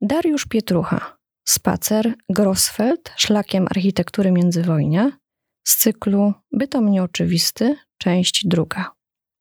Dariusz 0.00 0.46
Pietrucha. 0.46 1.16
Spacer 1.48 2.14
Grossfeld 2.28 3.12
szlakiem 3.16 3.66
architektury 3.70 4.32
międzywojnia 4.32 5.12
z 5.68 5.76
cyklu 5.76 6.34
Bytom 6.52 6.90
nieoczywisty, 6.90 7.76
część 7.98 8.46
druga. 8.46 8.92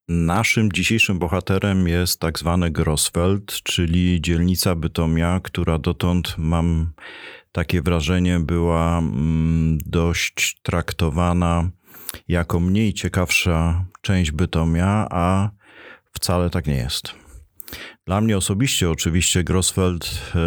Naszym 0.09 0.71
dzisiejszym 0.71 1.19
bohaterem 1.19 1.87
jest 1.87 2.19
tak 2.19 2.39
zwany 2.39 2.71
Grossfeld, 2.71 3.51
czyli 3.63 4.21
dzielnica 4.21 4.75
Bytomia, 4.75 5.39
która 5.43 5.79
dotąd 5.79 6.35
mam 6.37 6.93
takie 7.51 7.81
wrażenie 7.81 8.39
była 8.39 8.99
mm, 8.99 9.77
dość 9.85 10.59
traktowana 10.63 11.69
jako 12.27 12.59
mniej 12.59 12.93
ciekawsza 12.93 13.85
część 14.01 14.31
Bytomia, 14.31 15.07
a 15.11 15.51
wcale 16.13 16.49
tak 16.49 16.67
nie 16.67 16.75
jest. 16.75 17.26
Dla 18.05 18.21
mnie 18.21 18.37
osobiście 18.37 18.89
oczywiście 18.89 19.43
Grossfeld 19.43 20.31
e, 20.35 20.39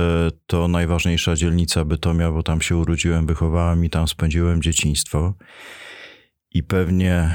to 0.46 0.69
najważniejsza 0.69 1.37
dzielnica 1.37 1.84
Bytomia, 1.84 2.33
bo 2.33 2.42
tam 2.42 2.61
się 2.61 2.77
urodziłem, 2.77 3.27
wychowałem 3.27 3.84
i 3.84 3.91
tam 3.91 4.09
spędziłem 4.09 4.62
dzieciństwo. 4.62 5.34
I 6.51 6.62
pewnie 6.62 7.34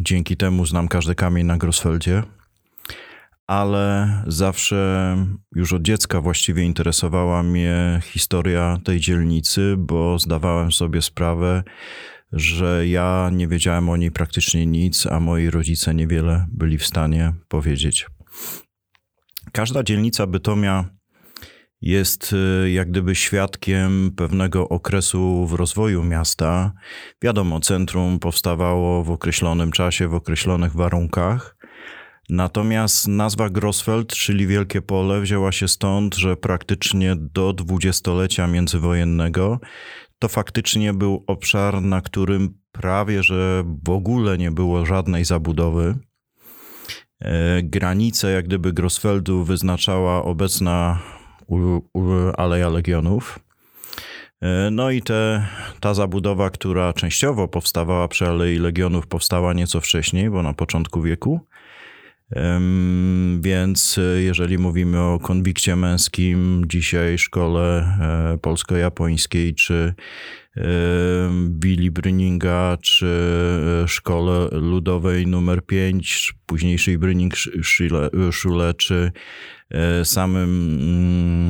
dzięki 0.00 0.36
temu 0.36 0.66
znam 0.66 0.88
każdy 0.88 1.14
kamień 1.14 1.46
na 1.46 1.56
Grossfeldzie. 1.56 2.22
Ale 3.46 4.08
zawsze 4.26 5.16
już 5.54 5.72
od 5.72 5.82
dziecka 5.82 6.20
właściwie 6.20 6.64
interesowała 6.64 7.42
mnie 7.42 8.00
historia 8.04 8.78
tej 8.84 9.00
dzielnicy, 9.00 9.74
bo 9.78 10.18
zdawałem 10.18 10.72
sobie 10.72 11.02
sprawę, 11.02 11.62
że 12.32 12.88
ja 12.88 13.30
nie 13.32 13.48
wiedziałem 13.48 13.88
o 13.88 13.96
niej 13.96 14.10
praktycznie 14.10 14.66
nic, 14.66 15.06
a 15.06 15.20
moi 15.20 15.50
rodzice 15.50 15.94
niewiele 15.94 16.46
byli 16.48 16.78
w 16.78 16.86
stanie 16.86 17.32
powiedzieć. 17.48 18.06
Każda 19.52 19.82
dzielnica 19.82 20.26
Bytomia 20.26 20.84
jest 21.80 22.32
y, 22.64 22.70
jak 22.70 22.90
gdyby 22.90 23.14
świadkiem 23.14 24.10
pewnego 24.16 24.68
okresu 24.68 25.46
w 25.46 25.52
rozwoju 25.52 26.04
miasta. 26.04 26.72
Wiadomo, 27.22 27.60
centrum 27.60 28.18
powstawało 28.18 29.04
w 29.04 29.10
określonym 29.10 29.72
czasie, 29.72 30.08
w 30.08 30.14
określonych 30.14 30.72
warunkach. 30.72 31.56
Natomiast 32.28 33.08
nazwa 33.08 33.50
Grossfeld, 33.50 34.08
czyli 34.08 34.46
Wielkie 34.46 34.82
Pole, 34.82 35.20
wzięła 35.20 35.52
się 35.52 35.68
stąd, 35.68 36.14
że 36.14 36.36
praktycznie 36.36 37.16
do 37.16 37.52
dwudziestolecia 37.52 38.46
międzywojennego 38.46 39.60
to 40.18 40.28
faktycznie 40.28 40.94
był 40.94 41.24
obszar, 41.26 41.82
na 41.82 42.00
którym 42.00 42.58
prawie 42.72 43.22
że 43.22 43.64
w 43.84 43.90
ogóle 43.90 44.38
nie 44.38 44.50
było 44.50 44.86
żadnej 44.86 45.24
zabudowy. 45.24 45.94
E, 47.20 47.62
granice 47.62 48.32
jak 48.32 48.44
gdyby 48.44 48.72
Grossfeldu 48.72 49.44
wyznaczała 49.44 50.24
obecna 50.24 50.98
Aleja 52.36 52.68
Legionów. 52.68 53.38
E, 54.40 54.70
no 54.70 54.90
i 54.90 55.02
te, 55.02 55.46
ta 55.80 55.94
zabudowa, 55.94 56.50
która 56.50 56.92
częściowo 56.92 57.48
powstawała 57.48 58.08
przy 58.08 58.26
Alei 58.26 58.58
Legionów, 58.58 59.06
powstała 59.06 59.52
nieco 59.52 59.80
wcześniej, 59.80 60.30
bo 60.30 60.42
na 60.42 60.52
początku 60.52 61.02
wieku. 61.02 61.40
Więc 63.40 63.98
e, 63.98 64.22
jeżeli 64.22 64.58
mówimy 64.58 65.00
o 65.00 65.18
konwikcie 65.18 65.76
męskim, 65.76 66.64
dzisiaj 66.66 67.18
szkole 67.18 67.98
polsko-japońskiej, 68.42 69.54
czy 69.54 69.94
Billy 71.48 71.90
Bryninga, 71.90 72.78
czy 72.82 73.06
e, 73.84 73.88
szkole 73.88 74.48
ludowej 74.52 75.26
numer 75.26 75.66
5, 75.66 76.34
późniejszej 76.46 76.98
Bryning 76.98 77.34
Schule, 78.32 78.74
czy 78.74 79.12
e, 79.70 80.04
samym, 80.04 80.78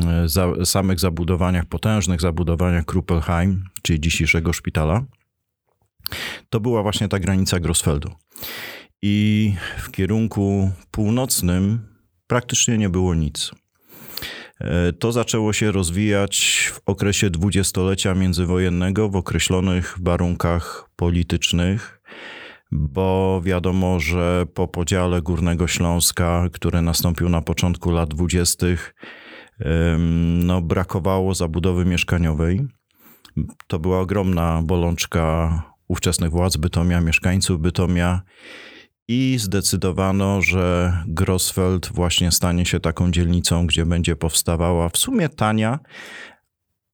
mm, 0.02 0.28
za, 0.28 0.64
samych 0.64 1.00
zabudowaniach, 1.00 1.66
potężnych 1.66 2.20
zabudowaniach 2.20 2.84
Kruppelheim, 2.84 3.64
czyli 3.82 4.00
dzisiejszego 4.00 4.52
szpitala, 4.52 5.04
to 6.50 6.60
była 6.60 6.82
właśnie 6.82 7.08
ta 7.08 7.18
granica 7.18 7.60
Grossfeldu. 7.60 8.10
I 9.02 9.54
w 9.78 9.90
kierunku 9.90 10.70
północnym 10.90 11.80
praktycznie 12.26 12.78
nie 12.78 12.88
było 12.88 13.14
nic. 13.14 13.50
E, 14.60 14.92
to 14.92 15.12
zaczęło 15.12 15.52
się 15.52 15.72
rozwijać 15.72 16.70
w 16.74 16.80
okresie 16.86 17.30
dwudziestolecia 17.30 18.14
międzywojennego 18.14 19.08
w 19.08 19.16
określonych 19.16 19.96
warunkach 20.02 20.90
politycznych, 20.96 22.00
bo 22.72 23.40
wiadomo, 23.44 24.00
że 24.00 24.46
po 24.54 24.68
podziale 24.68 25.22
Górnego 25.22 25.66
Śląska, 25.66 26.48
który 26.52 26.82
nastąpił 26.82 27.28
na 27.28 27.42
początku 27.42 27.90
lat 27.90 28.08
dwudziestych, 28.08 28.94
no, 30.44 30.62
brakowało 30.62 31.34
zabudowy 31.34 31.84
mieszkaniowej. 31.84 32.66
To 33.66 33.78
była 33.78 34.00
ogromna 34.00 34.62
bolączka 34.64 35.62
ówczesnych 35.88 36.30
władz 36.30 36.56
Bytomia, 36.56 37.00
mieszkańców 37.00 37.60
Bytomia 37.60 38.22
i 39.08 39.36
zdecydowano, 39.38 40.42
że 40.42 40.92
Grossfeld 41.06 41.90
właśnie 41.94 42.32
stanie 42.32 42.66
się 42.66 42.80
taką 42.80 43.10
dzielnicą, 43.10 43.66
gdzie 43.66 43.86
będzie 43.86 44.16
powstawała 44.16 44.88
w 44.88 44.96
sumie 44.96 45.28
tania, 45.28 45.78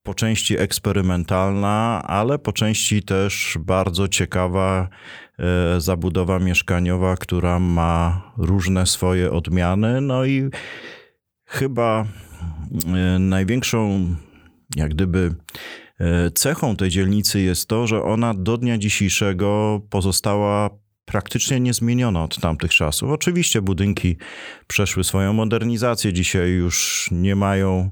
po 0.03 0.15
części 0.15 0.59
eksperymentalna, 0.59 2.03
ale 2.07 2.39
po 2.39 2.53
części 2.53 3.03
też 3.03 3.59
bardzo 3.61 4.09
ciekawa 4.09 4.89
e, 5.39 5.81
zabudowa 5.81 6.39
mieszkaniowa, 6.39 7.17
która 7.17 7.59
ma 7.59 8.23
różne 8.37 8.87
swoje 8.87 9.33
odmiany. 9.33 10.01
No 10.01 10.25
i 10.25 10.51
chyba 11.47 12.05
e, 12.87 13.19
największą, 13.19 14.07
jak 14.77 14.91
gdyby, 14.91 15.35
e, 16.01 16.31
cechą 16.31 16.77
tej 16.77 16.91
dzielnicy 16.91 17.41
jest 17.41 17.69
to, 17.69 17.87
że 17.87 18.03
ona 18.03 18.35
do 18.35 18.59
dnia 18.59 18.79
dzisiejszego 18.79 19.81
pozostała 19.91 20.71
praktycznie 21.11 21.61
niezmieniona 21.61 22.25
od 22.25 22.41
tamtych 22.41 22.75
czasów. 22.75 23.11
Oczywiście 23.11 23.63
budynki 23.63 24.17
przeszły 24.67 25.05
swoją 25.05 25.33
modernizację, 25.33 26.13
dzisiaj 26.13 26.51
już 26.51 27.09
nie 27.13 27.37
mają 27.37 27.91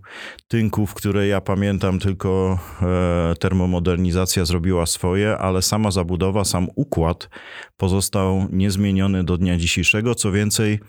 tynków, 0.48 0.94
które 0.94 1.26
ja 1.26 1.40
pamiętam, 1.40 1.98
tylko 1.98 2.58
e, 2.82 3.34
termomodernizacja 3.40 4.44
zrobiła 4.44 4.86
swoje, 4.86 5.38
ale 5.38 5.62
sama 5.62 5.90
zabudowa, 5.90 6.44
sam 6.44 6.68
układ 6.74 7.28
pozostał 7.76 8.48
niezmieniony 8.52 9.24
do 9.24 9.36
dnia 9.38 9.56
dzisiejszego. 9.56 10.14
Co 10.14 10.32
więcej, 10.32 10.80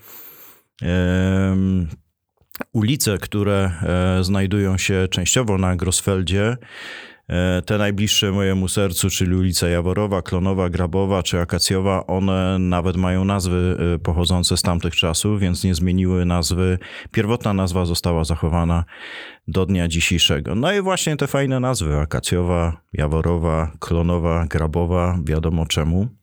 ulice, 2.72 3.18
które 3.18 3.70
e, 3.82 4.24
znajdują 4.24 4.78
się 4.78 5.08
częściowo 5.10 5.58
na 5.58 5.76
Grossfeldzie, 5.76 6.56
E, 6.56 7.09
te 7.66 7.78
najbliższe 7.78 8.32
mojemu 8.32 8.68
sercu, 8.68 9.10
czyli 9.10 9.36
ulica 9.36 9.68
Jaworowa, 9.68 10.22
Klonowa, 10.22 10.70
Grabowa 10.70 11.22
czy 11.22 11.40
Akacjowa, 11.40 12.06
one 12.06 12.58
nawet 12.58 12.96
mają 12.96 13.24
nazwy 13.24 13.76
e, 13.94 13.98
pochodzące 13.98 14.56
z 14.56 14.62
tamtych 14.62 14.96
czasów, 14.96 15.40
więc 15.40 15.64
nie 15.64 15.74
zmieniły 15.74 16.24
nazwy. 16.24 16.78
Pierwotna 17.12 17.54
nazwa 17.54 17.84
została 17.84 18.24
zachowana 18.24 18.84
do 19.48 19.66
dnia 19.66 19.88
dzisiejszego. 19.88 20.54
No 20.54 20.72
i 20.72 20.80
właśnie 20.80 21.16
te 21.16 21.26
fajne 21.26 21.60
nazwy, 21.60 21.96
Akacjowa, 21.96 22.80
Jaworowa, 22.92 23.72
Klonowa, 23.80 24.46
Grabowa, 24.46 25.18
wiadomo 25.24 25.66
czemu. 25.66 26.19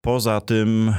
Poza 0.00 0.40
tym 0.40 0.94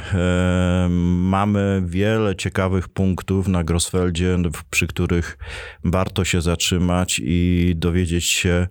mamy 1.21 1.83
wiele 1.85 2.35
ciekawych 2.35 2.89
punktów 2.89 3.47
na 3.47 3.63
Grossfeldzie, 3.63 4.37
przy 4.69 4.87
których 4.87 5.37
warto 5.83 6.25
się 6.25 6.41
zatrzymać 6.41 7.21
i 7.23 7.73
dowiedzieć 7.75 8.25
się 8.25 8.67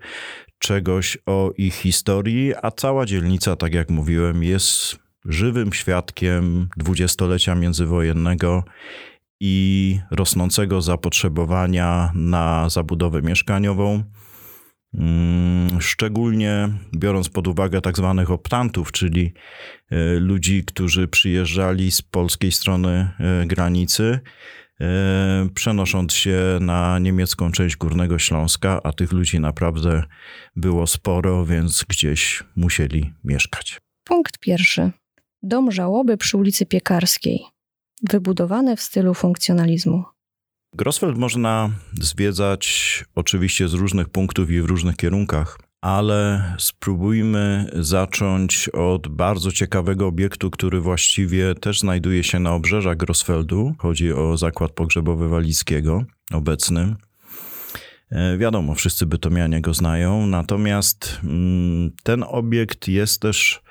czegoś 0.58 1.18
o 1.26 1.52
ich 1.56 1.74
historii, 1.74 2.52
a 2.62 2.70
cała 2.70 3.06
dzielnica, 3.06 3.56
tak 3.56 3.74
jak 3.74 3.90
mówiłem, 3.90 4.42
jest 4.42 4.98
żywym 5.24 5.72
świadkiem 5.72 6.68
dwudziestolecia 6.76 7.54
międzywojennego 7.54 8.64
i 9.40 9.98
rosnącego 10.10 10.82
zapotrzebowania 10.82 12.12
na 12.14 12.68
zabudowę 12.68 13.22
mieszkaniową. 13.22 14.04
Mm, 14.96 15.80
szczególnie 15.80 16.68
biorąc 16.96 17.28
pod 17.28 17.48
uwagę 17.48 17.80
tak 17.80 17.96
zwanych 17.96 18.30
optantów, 18.30 18.92
czyli 18.92 19.32
e, 19.90 20.14
ludzi, 20.14 20.64
którzy 20.64 21.08
przyjeżdżali 21.08 21.90
z 21.90 22.02
polskiej 22.02 22.52
strony 22.52 23.10
e, 23.18 23.46
granicy, 23.46 24.20
e, 24.80 25.48
przenosząc 25.54 26.12
się 26.12 26.58
na 26.60 26.98
niemiecką 26.98 27.52
część 27.52 27.76
Górnego 27.76 28.18
Śląska, 28.18 28.80
a 28.82 28.92
tych 28.92 29.12
ludzi 29.12 29.40
naprawdę 29.40 30.02
było 30.56 30.86
sporo, 30.86 31.46
więc 31.46 31.84
gdzieś 31.88 32.44
musieli 32.56 33.12
mieszkać. 33.24 33.80
Punkt 34.04 34.38
pierwszy. 34.38 34.90
Dom 35.42 35.72
żałoby 35.72 36.16
przy 36.16 36.36
ulicy 36.36 36.66
Piekarskiej, 36.66 37.40
wybudowane 38.02 38.76
w 38.76 38.80
stylu 38.80 39.14
funkcjonalizmu. 39.14 40.15
Grossfeld 40.76 41.18
można 41.18 41.70
zwiedzać 42.00 43.04
oczywiście 43.14 43.68
z 43.68 43.74
różnych 43.74 44.08
punktów 44.08 44.50
i 44.50 44.60
w 44.60 44.64
różnych 44.64 44.96
kierunkach. 44.96 45.58
ale 45.80 46.54
spróbujmy 46.58 47.70
zacząć 47.74 48.68
od 48.68 49.08
bardzo 49.08 49.52
ciekawego 49.52 50.06
obiektu, 50.06 50.50
który 50.50 50.80
właściwie 50.80 51.54
też 51.54 51.80
znajduje 51.80 52.24
się 52.24 52.38
na 52.38 52.54
obrzeżach 52.54 52.96
Grosfeldu. 52.96 53.74
Chodzi 53.78 54.12
o 54.12 54.36
zakład 54.36 54.72
pogrzebowy 54.72 55.28
Walickiego 55.28 56.04
obecny. 56.32 56.96
E, 58.10 58.38
wiadomo, 58.38 58.74
wszyscy 58.74 59.06
bytomianie 59.06 59.60
go 59.60 59.74
znają, 59.74 60.26
natomiast 60.26 61.20
mm, 61.24 61.90
ten 62.02 62.24
obiekt 62.28 62.88
jest 62.88 63.22
też 63.22 63.62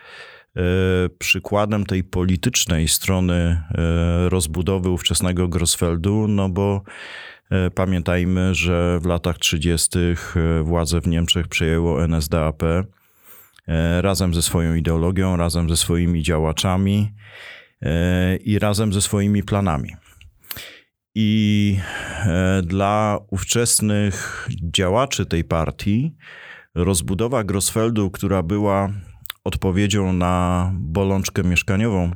przykładem 1.19 1.86
tej 1.86 2.04
politycznej 2.04 2.88
strony 2.88 3.34
e, 3.34 4.30
rozbudowy 4.30 4.90
ówczesnego 4.90 5.48
Grosfeldu, 5.48 6.28
no 6.28 6.50
bo 6.50 6.81
pamiętajmy, 7.75 8.56
że 8.56 9.00
w 9.02 9.06
latach 9.06 9.38
30. 9.38 10.00
władze 10.63 11.02
w 11.02 11.07
Niemczech 11.07 11.48
przejęło 11.48 12.04
NSDAP 12.04 12.63
razem 14.02 14.34
ze 14.34 14.42
swoją 14.42 14.75
ideologią, 14.75 15.38
razem 15.38 15.69
ze 15.69 15.78
swoimi 15.78 16.24
działaczami 16.24 17.13
i 18.46 18.60
razem 18.60 18.94
ze 18.94 19.01
swoimi 19.01 19.44
planami. 19.44 19.90
I 21.16 21.78
e, 22.25 22.62
dla 22.62 23.19
ówczesnych 23.31 24.48
działaczy 24.74 25.25
tej 25.25 25.44
partii 25.44 26.16
rozbudowa 26.75 27.44
Grosfeldu, 27.44 28.12
która 28.12 28.44
była 28.44 28.90
odpowiedzią 29.45 30.13
na 30.13 30.71
bolączkę 30.75 31.44
mieszkaniową 31.44 32.12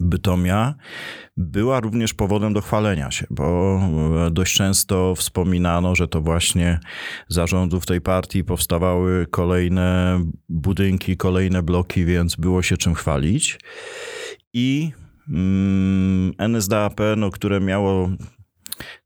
Bytomia, 0.00 0.74
była 1.36 1.80
również 1.80 2.14
powodem 2.14 2.52
do 2.52 2.60
chwalenia 2.60 3.10
się, 3.10 3.26
bo 3.30 3.80
e, 4.26 4.30
dość 4.30 4.56
często 4.56 5.14
wspominano, 5.14 5.94
że 5.94 6.08
to 6.08 6.20
właśnie 6.20 6.80
zarządów 7.28 7.86
tej 7.86 8.00
partii 8.00 8.44
powstawały 8.44 9.26
kolejne 9.30 10.20
budynki, 10.48 11.16
kolejne 11.16 11.62
bloki, 11.62 12.04
więc 12.04 12.36
było 12.36 12.62
się 12.62 12.76
czym 12.76 12.94
chwalić. 12.94 13.58
I 14.52 14.92
Mm, 15.28 16.32
NSDAP, 16.38 17.00
no, 17.16 17.30
które 17.30 17.60
miało 17.60 18.10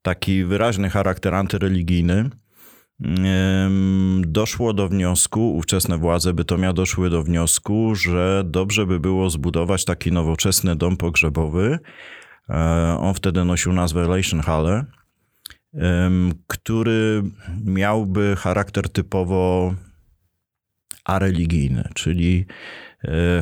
taki 0.02 0.44
wyraźny 0.44 0.90
charakter 0.90 1.34
antyreligijny, 1.34 2.30
doszło 4.26 4.72
do 4.72 4.88
wniosku, 4.88 5.56
ówczesne 5.56 5.98
władze 5.98 6.32
Bytomia 6.32 6.72
doszły 6.72 7.10
do 7.10 7.22
wniosku, 7.22 7.94
że 7.94 8.42
dobrze 8.44 8.86
by 8.86 9.00
było 9.00 9.30
zbudować 9.30 9.84
taki 9.84 10.12
nowoczesny 10.12 10.76
dom 10.76 10.96
pogrzebowy. 10.96 11.78
E, 12.48 12.54
on 13.00 13.14
wtedy 13.14 13.44
nosił 13.44 13.72
nazwę 13.72 14.08
Leichenhalle, 14.08 14.84
który 16.46 17.22
miałby 17.64 18.36
charakter 18.36 18.88
typowo 18.88 19.74
areligijny, 21.04 21.88
czyli 21.94 22.46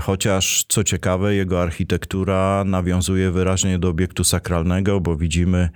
chociaż 0.01 0.65
co 0.69 0.85
ciekawe, 0.85 1.35
jego 1.35 1.63
architektura 1.63 2.65
nawiązuje 2.67 3.31
wyraźnie 3.31 3.79
do 3.79 3.89
obiektu 3.89 4.25
sakralnego, 4.25 5.01
bo 5.01 5.17
widzimy 5.17 5.69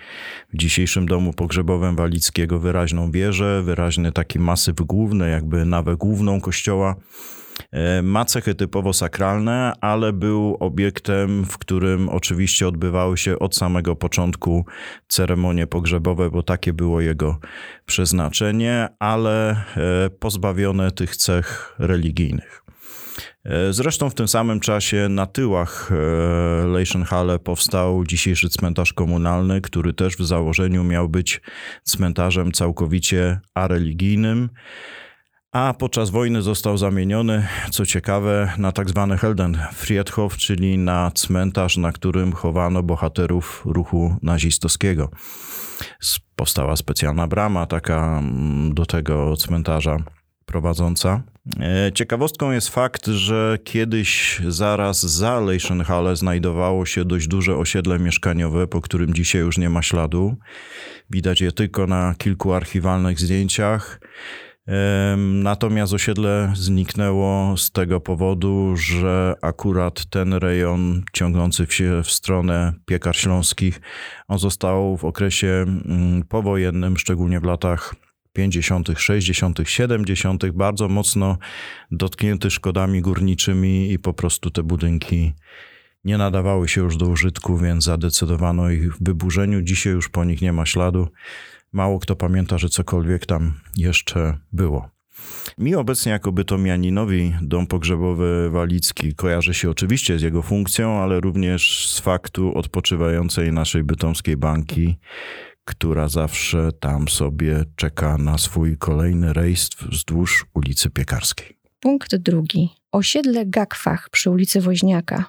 w 0.52 0.56
dzisiejszym 0.56 1.06
domu 1.06 1.32
pogrzebowym 1.32 1.96
Walickiego 1.96 2.58
wyraźną 2.58 3.10
wieżę, 3.10 3.62
wyraźny 3.62 4.12
taki 4.12 4.38
masyw 4.38 4.76
główny, 4.76 5.30
jakby 5.30 5.64
nawę 5.64 5.96
główną 5.96 6.40
kościoła. 6.40 6.96
E, 7.72 8.02
ma 8.02 8.24
cechy 8.24 8.54
typowo 8.54 8.92
sakralne, 8.92 9.72
ale 9.80 10.12
był 10.12 10.56
obiektem, 10.60 11.44
w 11.44 11.58
którym 11.58 12.08
oczywiście 12.08 12.68
odbywały 12.68 13.18
się 13.18 13.38
od 13.38 13.56
samego 13.56 13.96
początku 13.96 14.66
ceremonie 15.08 15.66
pogrzebowe, 15.66 16.30
bo 16.30 16.42
takie 16.42 16.72
było 16.72 17.00
jego 17.00 17.38
przeznaczenie, 17.86 18.88
ale 18.98 19.50
e, 19.50 20.10
pozbawione 20.10 20.90
tych 20.90 21.16
cech 21.16 21.74
religijnych. 21.78 22.67
E, 23.48 23.72
zresztą 23.72 24.10
w 24.10 24.14
tym 24.14 24.28
samym 24.28 24.60
czasie 24.60 25.08
na 25.08 25.26
tyłach 25.26 25.90
e, 25.92 26.66
Leichenhalle 26.66 27.38
powstał 27.38 28.04
dzisiejszy 28.04 28.48
cmentarz 28.48 28.92
komunalny, 28.92 29.60
który 29.60 29.92
też 29.92 30.16
w 30.16 30.26
założeniu 30.26 30.84
miał 30.84 31.08
być 31.08 31.40
cmentarzem 31.82 32.52
całkowicie 32.52 33.40
areligijnym, 33.54 34.48
a 35.52 35.74
podczas 35.78 36.10
wojny 36.10 36.42
został 36.42 36.78
zamieniony, 36.78 37.46
co 37.70 37.86
ciekawe, 37.86 38.52
na 38.58 38.72
tak 38.72 38.88
zwany 38.88 39.18
Heldenfriedhof, 39.18 40.36
czyli 40.36 40.78
na 40.78 41.10
cmentarz, 41.14 41.76
na 41.76 41.92
którym 41.92 42.32
chowano 42.32 42.82
bohaterów 42.82 43.62
ruchu 43.66 44.16
nazistowskiego. 44.22 45.10
Powstała 46.36 46.76
specjalna 46.76 47.26
brama 47.26 47.66
taka 47.66 48.18
mm, 48.18 48.74
do 48.74 48.86
tego 48.86 49.36
cmentarza 49.36 49.96
prowadząca. 50.48 51.22
E, 51.60 51.92
ciekawostką 51.92 52.50
jest 52.50 52.68
fakt, 52.68 53.06
że 53.06 53.58
kiedyś 53.64 54.40
zaraz 54.48 55.02
za 55.02 55.40
Leichenhalle 55.40 56.16
znajdowało 56.16 56.86
się 56.86 57.04
dość 57.04 57.28
duże 57.28 57.56
osiedle 57.56 57.98
mieszkaniowe, 57.98 58.66
po 58.66 58.80
którym 58.80 59.14
dzisiaj 59.14 59.40
już 59.40 59.58
nie 59.58 59.70
ma 59.70 59.82
śladu. 59.82 60.36
Widać 61.10 61.40
je 61.40 61.52
tylko 61.52 61.86
na 61.86 62.14
kilku 62.18 62.52
archiwalnych 62.52 63.20
zdjęciach. 63.20 64.00
Natomiast 65.16 65.92
osiedle 65.92 66.52
zniknęło 66.56 67.56
z 67.56 67.70
tego 67.70 68.00
powodu, 68.00 68.76
że 68.76 69.34
akurat 69.42 70.06
ten 70.06 70.32
rejon 70.32 71.02
ciągnący 71.12 71.66
się 71.70 72.02
w 72.04 72.10
stronę 72.10 72.72
piekar 72.86 73.16
śląskich, 73.16 73.80
on 74.28 74.38
został 74.38 74.96
w 74.96 75.04
okresie 75.04 75.46
mm, 75.46 76.22
powojennym, 76.28 76.96
szczególnie 76.96 77.40
w 77.40 77.44
latach 77.44 77.94
50., 78.38 78.88
60., 78.96 79.58
70., 79.64 80.50
bardzo 80.50 80.88
mocno 80.88 81.38
dotknięty 81.90 82.50
szkodami 82.50 83.00
górniczymi 83.00 83.92
i 83.92 83.98
po 83.98 84.12
prostu 84.12 84.50
te 84.50 84.62
budynki 84.62 85.32
nie 86.04 86.18
nadawały 86.18 86.68
się 86.68 86.80
już 86.80 86.96
do 86.96 87.06
użytku, 87.06 87.58
więc 87.58 87.84
zadecydowano 87.84 88.62
o 88.62 88.70
ich 88.70 88.98
wyburzeniu. 89.02 89.62
Dzisiaj 89.62 89.92
już 89.92 90.08
po 90.08 90.24
nich 90.24 90.42
nie 90.42 90.52
ma 90.52 90.66
śladu. 90.66 91.08
Mało 91.72 91.98
kto 91.98 92.16
pamięta, 92.16 92.58
że 92.58 92.68
cokolwiek 92.68 93.26
tam 93.26 93.52
jeszcze 93.76 94.38
było. 94.52 94.88
Mi 95.58 95.74
obecnie 95.74 96.12
jako 96.12 96.32
bytomianinowi 96.32 97.34
dom 97.42 97.66
pogrzebowy 97.66 98.50
Walicki 98.50 99.14
kojarzy 99.14 99.54
się 99.54 99.70
oczywiście 99.70 100.18
z 100.18 100.22
jego 100.22 100.42
funkcją, 100.42 101.02
ale 101.02 101.20
również 101.20 101.88
z 101.88 102.00
faktu 102.00 102.54
odpoczywającej 102.54 103.52
naszej 103.52 103.84
bytomskiej 103.84 104.36
banki, 104.36 104.98
która 105.68 106.08
zawsze 106.08 106.72
tam 106.72 107.08
sobie 107.08 107.64
czeka 107.76 108.18
na 108.18 108.38
swój 108.38 108.78
kolejny 108.78 109.32
rejs 109.32 109.68
wzdłuż 109.90 110.46
ulicy 110.54 110.90
Piekarskiej. 110.90 111.58
Punkt 111.80 112.16
drugi. 112.16 112.68
Osiedle 112.92 113.46
Gakwach 113.46 114.10
przy 114.10 114.30
ulicy 114.30 114.60
Woźniaka. 114.60 115.24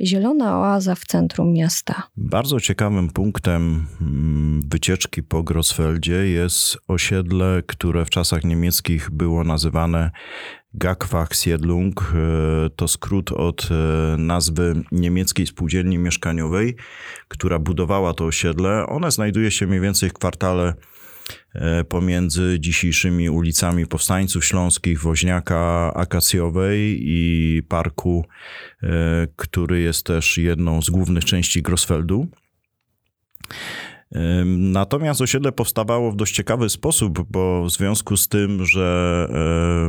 Zielona 0.00 0.58
oaza 0.58 0.94
w 0.94 1.04
centrum 1.04 1.52
miasta. 1.52 2.02
Bardzo 2.16 2.60
ciekawym 2.60 3.08
punktem 3.08 3.86
mm, 4.00 4.62
wycieczki 4.68 5.22
po 5.22 5.42
Grosfeldzie 5.42 6.14
jest 6.14 6.78
osiedle, 6.88 7.62
które 7.66 8.04
w 8.04 8.10
czasach 8.10 8.44
niemieckich 8.44 9.10
było 9.10 9.44
nazywane 9.44 10.10
Gagfach-Siedlung. 10.74 11.92
E, 12.02 12.70
to 12.70 12.88
skrót 12.88 13.32
od 13.32 13.68
e, 13.70 14.16
nazwy 14.18 14.82
niemieckiej 14.92 15.46
spółdzielni 15.46 15.98
mieszkaniowej, 15.98 16.76
która 17.28 17.58
budowała 17.58 18.14
to 18.14 18.24
osiedle. 18.24 18.86
One 18.86 19.10
znajduje 19.10 19.50
się 19.50 19.66
mniej 19.66 19.80
więcej 19.80 20.10
w 20.10 20.12
kwartale 20.12 20.74
pomiędzy 21.88 22.56
dzisiejszymi 22.60 23.30
ulicami 23.30 23.86
Powstańców 23.86 24.44
Śląskich, 24.44 25.00
Woźniaka 25.00 25.92
Akacjowej 25.94 26.98
i 27.02 27.62
parku, 27.68 28.24
który 29.36 29.80
jest 29.80 30.06
też 30.06 30.38
jedną 30.38 30.82
z 30.82 30.90
głównych 30.90 31.24
części 31.24 31.62
Grosfeldu. 31.62 32.28
Natomiast 34.46 35.20
osiedle 35.20 35.52
powstawało 35.52 36.12
w 36.12 36.16
dość 36.16 36.34
ciekawy 36.34 36.68
sposób, 36.68 37.30
bo 37.30 37.64
w 37.64 37.70
związku 37.70 38.16
z 38.16 38.28
tym, 38.28 38.66
że 38.66 39.28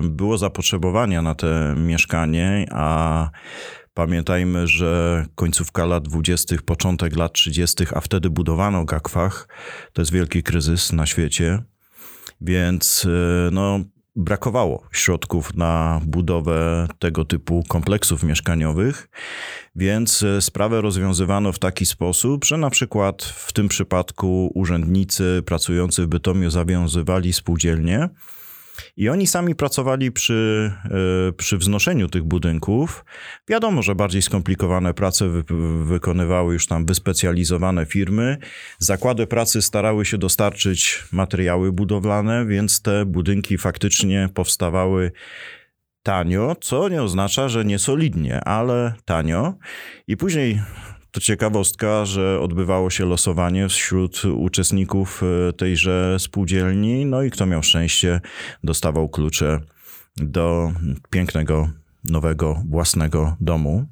było 0.04 0.38
zapotrzebowanie 0.38 1.22
na 1.22 1.36
te 1.36 1.76
mieszkanie, 1.78 2.66
a 2.72 3.30
Pamiętajmy, 3.96 4.68
że 4.68 5.26
końcówka 5.36 5.86
lat 5.86 6.08
20., 6.08 6.56
początek 6.66 7.16
lat 7.16 7.34
30., 7.34 7.86
a 7.94 8.02
wtedy 8.02 8.30
budowano 8.30 8.86
gakwach. 8.86 9.48
To 9.94 10.02
jest 10.02 10.12
wielki 10.12 10.44
kryzys 10.44 10.94
na 10.94 11.06
świecie. 11.06 11.64
Więc 12.42 13.06
e, 13.06 13.50
no, 13.52 13.80
brakowało 14.16 14.88
środków 14.92 15.54
na 15.54 16.02
budowę 16.06 16.88
tego 17.00 17.26
typu 17.26 17.64
kompleksów 17.68 18.24
mieszkaniowych, 18.24 19.10
więc 19.76 20.24
e, 20.24 20.42
sprawę 20.42 20.82
rozwiązywano 20.82 21.52
w 21.52 21.60
taki 21.60 21.86
sposób, 21.86 22.46
że 22.46 22.58
na 22.58 22.70
przykład 22.70 23.24
w 23.24 23.54
tym 23.54 23.68
przypadku 23.68 24.52
urzędnicy 24.56 25.44
pracujący 25.46 26.04
w 26.04 26.08
Bytomiu 26.08 26.50
zawiązywali 26.50 27.34
spółdzielnie 27.34 28.10
I 28.98 29.10
oni 29.10 29.28
sami 29.28 29.56
pracowali 29.56 30.12
przy, 30.12 30.72
e, 31.30 31.32
przy 31.32 31.58
wznoszeniu 31.58 32.10
tych 32.10 32.24
budynków. 32.24 33.06
Wiadomo, 33.48 33.82
że 33.82 33.96
bardziej 33.96 34.22
skomplikowane 34.22 34.94
prace 34.94 35.30
wy, 35.30 35.44
wykonywały 35.86 36.54
już 36.54 36.68
tam 36.68 36.86
wyspecjalizowane 36.86 37.86
firmy. 37.86 38.38
Zakłady 38.80 39.28
pracy 39.28 39.62
starały 39.62 40.06
się 40.06 40.18
dostarczyć 40.18 41.04
materiały 41.12 41.72
budowlane, 41.72 42.46
więc 42.46 42.82
te 42.82 43.06
budynki 43.06 43.58
faktycznie 43.58 44.30
powstawały 44.34 45.12
tanio, 46.04 46.56
co 46.62 46.90
nie 46.90 47.04
oznacza, 47.04 47.50
że 47.50 47.66
nie 47.66 47.80
solidnie, 47.80 48.44
ale 48.44 48.94
tanio. 49.06 49.54
I 50.08 50.18
później 50.18 50.62
to 51.16 51.22
ciekawostka, 51.22 52.06
że 52.06 52.40
odbywało 52.40 52.90
się 52.90 53.06
losowanie 53.06 53.68
wśród 53.68 54.26
uczestników 54.26 55.24
e, 55.50 55.54
tejże 55.54 56.16
spółdzielni, 56.20 57.06
no 57.06 57.24
i 57.24 57.32
kto 57.32 57.46
miał 57.46 57.64
szczęście, 57.64 58.22
dostawał 58.64 59.10
klucze 59.10 59.60
do 60.18 60.72
pięknego, 61.10 61.70
nowego, 62.04 62.64
własnego 62.70 63.36
domu. 63.40 63.86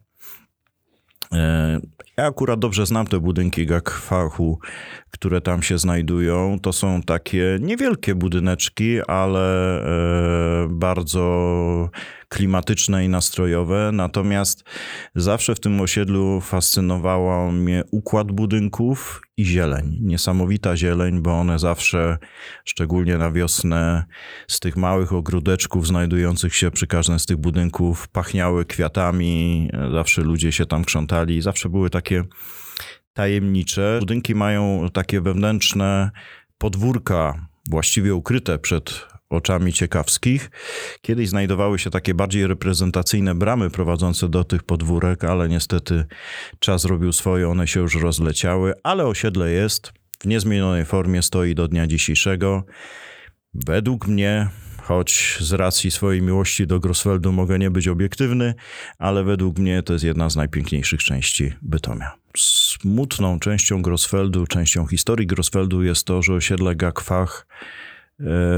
E, 1.32 1.80
ja 2.18 2.26
akurat 2.26 2.60
dobrze 2.60 2.86
znam 2.86 3.08
te 3.08 3.20
budynki 3.20 3.66
Gakfachu, 3.66 4.60
które 5.12 5.42
tam 5.42 5.64
się 5.64 5.78
znajdują. 5.78 6.60
To 6.60 6.74
są 6.74 7.02
takie 7.02 7.58
niewielkie 7.62 8.16
budyneczki, 8.16 9.02
ale 9.08 9.80
e, 9.84 10.68
bardzo 10.70 11.90
klimatyczne 12.34 13.06
i 13.06 13.10
nastrojowe. 13.10 13.90
Natomiast 13.94 14.64
zawsze 15.16 15.56
w 15.56 15.60
tym 15.60 15.82
osiedlu 15.82 16.42
fascynował 16.42 17.52
mnie 17.52 17.84
układ 17.92 18.32
budynków 18.32 19.22
i 19.38 19.46
zieleń. 19.46 19.98
Niesamowita 20.02 20.78
zieleń, 20.78 21.22
bo 21.22 21.40
one 21.40 21.60
zawsze, 21.60 22.18
szczególnie 22.66 23.18
na 23.18 23.32
wiosnę, 23.32 24.04
z 24.48 24.60
tych 24.60 24.78
małych 24.78 25.14
ogródeczków 25.14 25.88
znajdujących 25.88 26.56
się 26.56 26.72
przy 26.72 26.88
każdym 26.88 27.20
z 27.20 27.26
tych 27.26 27.38
budynków, 27.38 28.08
pachniały 28.08 28.66
kwiatami. 28.66 29.70
Zawsze 29.92 30.22
ludzie 30.22 30.52
się 30.52 30.66
tam 30.66 30.86
krzątali. 30.86 31.42
Zawsze 31.42 31.70
były 31.70 31.90
takie 31.90 32.24
tajemnicze. 33.14 33.98
Budynki 34.00 34.36
mają 34.36 34.90
takie 34.94 35.22
wewnętrzne 35.22 36.12
podwórka, 36.58 37.48
właściwie 37.70 38.16
ukryte 38.16 38.60
przed 38.60 39.13
oczami 39.34 39.74
ciekawskich. 39.74 40.52
Kiedyś 41.02 41.30
znajdowały 41.30 41.80
się 41.80 41.90
takie 41.90 42.14
bardziej 42.14 42.48
reprezentacyjne 42.48 43.36
bramy 43.36 43.70
prowadzące 43.70 44.30
do 44.30 44.44
tych 44.44 44.64
podwórek, 44.64 45.24
ale 45.24 45.50
niestety 45.50 46.06
czas 46.60 46.86
robił 46.86 47.14
swoje, 47.14 47.50
one 47.50 47.68
się 47.68 47.80
już 47.80 47.96
rozleciały, 47.96 48.74
ale 48.84 49.06
osiedle 49.06 49.52
jest, 49.52 49.94
w 50.20 50.26
niezmienionej 50.26 50.86
formie 50.86 51.22
stoi 51.22 51.56
do 51.56 51.68
dnia 51.68 51.88
dzisiejszego. 51.88 52.64
Według 53.54 54.08
mnie 54.08 54.50
choć 54.84 55.38
z 55.40 55.54
racji 55.54 55.92
swojej 55.92 56.22
miłości 56.22 56.68
do 56.68 56.80
Grosfeldu 56.80 57.32
mogę 57.32 57.60
nie 57.60 57.72
być 57.72 57.88
obiektywny, 57.88 58.54
ale 58.98 59.24
według 59.24 59.60
mnie 59.60 59.84
to 59.84 59.94
jest 59.94 60.06
jedna 60.06 60.30
z 60.30 60.36
najpiękniejszych 60.36 61.04
części 61.04 61.54
Bytomia. 61.62 62.12
Smutną 62.38 63.40
częścią 63.40 63.82
Grosfeldu, 63.82 64.48
częścią 64.48 64.88
historii 64.88 65.28
Grosfeldu 65.28 65.84
jest 65.84 66.06
to, 66.06 66.22
że 66.22 66.34
osiedle 66.34 66.76
Gakfach 66.76 67.48
e, 67.50 67.93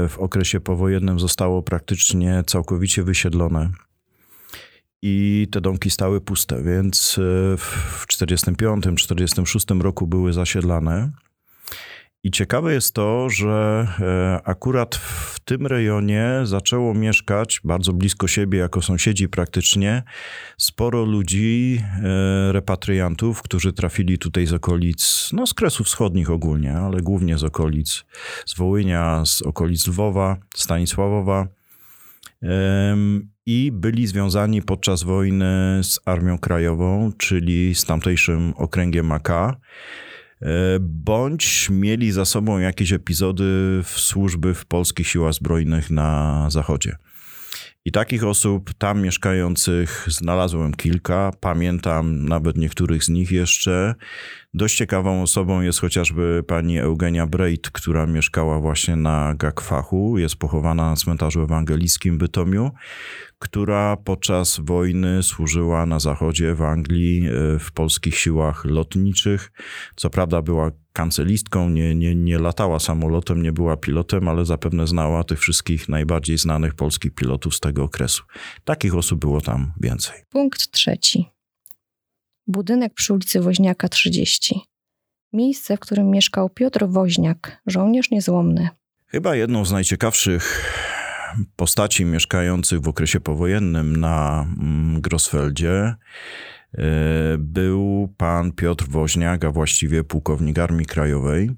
w 0.08 0.14
okresie 0.18 0.60
powojennym 0.60 1.20
zostało 1.20 1.62
praktycznie 1.62 2.42
całkowicie 2.46 3.02
wysiedlone 3.02 3.70
i 5.02 5.48
te 5.50 5.60
domki 5.60 5.90
stały 5.90 6.20
puste, 6.20 6.62
więc 6.62 7.18
e, 7.18 7.56
w 7.56 8.06
1945-1946 8.12 9.80
roku 9.80 10.06
były 10.06 10.32
zasiedlane. 10.32 11.10
I 12.24 12.30
ciekawe 12.30 12.74
jest 12.74 12.94
to, 12.94 13.30
że 13.30 13.86
e, 14.00 14.40
akurat 14.48 14.94
w 14.94 15.40
tym 15.40 15.66
rejonie 15.66 16.40
zaczęło 16.44 16.94
mieszkać 16.94 17.60
bardzo 17.64 17.92
blisko 17.92 18.28
siebie, 18.28 18.58
jako 18.58 18.82
sąsiedzi 18.82 19.28
praktycznie, 19.28 20.02
sporo 20.58 21.04
ludzi, 21.04 21.80
e, 22.04 22.52
repatriantów, 22.52 23.42
którzy 23.42 23.72
trafili 23.72 24.18
tutaj 24.18 24.46
z 24.46 24.52
okolic, 24.52 25.30
no 25.32 25.46
z 25.46 25.54
Kresów 25.54 25.86
Wschodnich 25.86 26.30
ogólnie, 26.30 26.72
ale 26.72 27.02
głównie 27.02 27.38
z 27.38 27.44
okolic 27.44 28.04
z 28.46 28.56
Wołynia, 28.56 29.22
z 29.26 29.42
okolic 29.42 29.86
Lwowa, 29.86 30.36
Stanisławowa 30.54 31.48
i 33.46 33.70
byli 33.72 34.06
związani 34.06 34.62
podczas 34.62 35.02
wojny 35.02 35.80
z 35.82 36.00
Armią 36.04 36.38
Krajową, 36.38 37.12
czyli 37.18 37.74
z 37.74 37.84
tamtejszym 37.84 38.54
okręgiem 38.56 39.12
AK. 39.12 39.28
E, 40.42 40.48
bądź 40.80 41.68
mieli 41.70 42.12
za 42.12 42.24
sobą 42.24 42.58
jakieś 42.58 42.92
epizody 42.92 43.44
w 43.84 43.90
służby 43.90 44.54
w 44.54 44.64
polskich 44.64 45.08
siłach 45.08 45.34
zbrojnych 45.34 45.90
na 45.90 46.46
zachodzie. 46.50 46.96
I 47.86 47.92
takich 47.92 48.24
osób 48.24 48.74
tam 48.74 49.02
mieszkających 49.02 50.06
znalazłem 50.08 50.74
kilka, 50.74 51.30
pamiętam 51.40 52.28
nawet 52.28 52.56
niektórych 52.56 53.04
z 53.04 53.08
nich 53.08 53.32
jeszcze. 53.32 53.94
Dość 54.54 54.76
ciekawą 54.76 55.22
osobą 55.22 55.60
jest 55.60 55.80
chociażby 55.80 56.44
pani 56.46 56.78
Eugenia 56.78 57.26
Breit, 57.26 57.70
która 57.70 58.06
mieszkała 58.06 58.60
właśnie 58.60 58.96
na 58.96 59.34
Gakwachu, 59.34 60.18
jest 60.18 60.36
pochowana 60.36 60.90
na 60.90 60.96
cmentarzu 60.96 61.42
ewangelickim 61.42 62.14
w 62.14 62.18
Bytomiu, 62.18 62.70
która 63.38 63.96
podczas 63.96 64.60
wojny 64.60 65.22
służyła 65.22 65.86
na 65.86 66.00
zachodzie 66.00 66.54
w 66.54 66.62
Anglii 66.62 67.26
e, 67.26 67.58
w 67.58 67.72
polskich 67.72 68.18
siłach 68.18 68.64
lotniczych. 68.64 69.52
Co 69.96 70.10
prawda 70.10 70.42
była 70.42 70.70
kancelistką, 70.92 71.70
nie, 71.70 71.94
nie, 71.94 72.14
nie 72.14 72.38
latała 72.38 72.78
samolotem, 72.78 73.42
nie 73.42 73.52
była 73.52 73.76
pilotem, 73.76 74.28
ale 74.28 74.44
zapewne 74.44 74.86
znała 74.86 75.24
tych 75.24 75.40
wszystkich 75.40 75.88
najbardziej 75.88 76.38
znanych 76.38 76.74
polskich 76.74 77.14
pilotów 77.14 77.54
z 77.54 77.60
tego 77.60 77.84
okresu. 77.84 78.22
Takich 78.64 78.94
osób 78.94 79.20
było 79.20 79.40
tam 79.40 79.72
więcej. 79.80 80.22
Punkt 80.28 80.70
trzeci. 80.70 81.26
Budynek 82.46 82.94
przy 82.94 83.14
ulicy 83.14 83.40
Woźniaka 83.40 83.88
30. 83.88 84.60
Miejsce, 85.32 85.76
w 85.76 85.80
którym 85.80 86.10
mieszkał 86.10 86.50
Piotr 86.50 86.86
Woźniak, 86.88 87.62
żołnierz 87.66 88.10
niezłomny. 88.10 88.68
Chyba 89.06 89.36
jedną 89.36 89.64
z 89.64 89.72
najciekawszych 89.72 90.72
postaci 91.56 92.04
mieszkających 92.04 92.80
w 92.80 92.88
okresie 92.88 93.20
powojennym 93.20 93.96
na 93.96 94.46
mm, 94.60 95.00
Grosfeldzie 95.00 95.72
e, 95.82 95.94
był 97.38 98.14
pan 98.16 98.52
Piotr 98.52 98.84
Woźniak, 98.88 99.44
a 99.44 99.50
właściwie 99.50 100.04
pułkownik 100.04 100.58
Armii 100.58 100.86
Krajowej, 100.86 101.50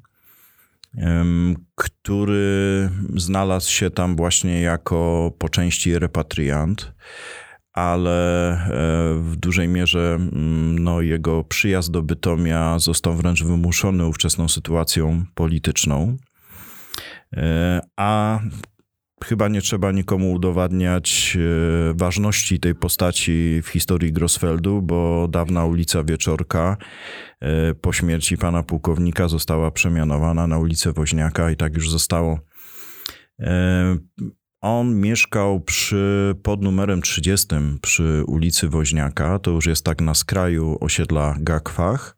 który 1.75 2.91
znalazł 3.17 3.71
się 3.71 3.91
tam 3.91 4.17
właśnie 4.17 4.61
jako 4.61 5.33
po 5.39 5.49
części 5.49 5.99
repatriant, 5.99 6.93
ale 7.73 8.51
e, 8.53 8.69
w 9.23 9.37
dużej 9.37 9.69
mierze 9.69 10.15
mm, 10.15 10.79
no, 10.79 11.01
jego 11.01 11.45
przyjazd 11.45 11.91
do 11.91 12.03
Bytomia 12.03 12.79
został 12.79 13.15
wręcz 13.15 13.45
wymuszony 13.45 14.07
ówczesną 14.07 14.49
sytuacją 14.49 15.25
polityczną. 15.35 16.17
E, 17.37 17.81
a 17.97 18.41
chyba 19.25 19.49
nie 19.49 19.61
trzeba 19.61 19.93
nikomu 19.93 20.33
udowadniać 20.33 21.37
e, 21.41 21.95
ważności 21.95 22.61
tej 22.61 22.75
postaci 22.75 23.61
w 23.63 23.69
historii 23.69 24.13
Grosfeldu, 24.13 24.83
bo 24.83 25.29
dawna 25.29 25.65
ulica 25.65 26.05
Wieczorka 26.05 26.77
e, 27.41 27.75
po 27.75 27.93
śmierci 27.93 28.37
pana 28.37 28.63
pułkownika 28.63 29.29
została 29.29 29.71
przemianowana 29.71 30.47
na 30.47 30.59
ulicę 30.59 30.93
Woźniaka 30.93 31.51
i 31.51 31.57
tak 31.57 31.75
już 31.75 31.91
zostało. 31.91 32.39
E, 33.41 33.97
on 34.61 35.01
mieszkał 35.01 35.61
przy, 35.61 36.35
pod 36.43 36.63
numerem 36.63 37.03
30 37.03 37.47
przy 37.83 38.25
ulicy 38.27 38.69
Woźniaka, 38.69 39.39
to 39.39 39.51
już 39.51 39.67
jest 39.67 39.85
tak 39.85 40.01
na 40.01 40.15
skraju 40.15 40.79
osiedla 40.81 41.37
Gakwach. 41.41 42.17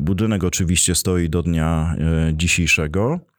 Budynek 0.00 0.44
oczywiście 0.44 0.94
stoi 0.94 1.30
do 1.30 1.42
dnia 1.42 1.96
dzisiejszego. 2.32 3.33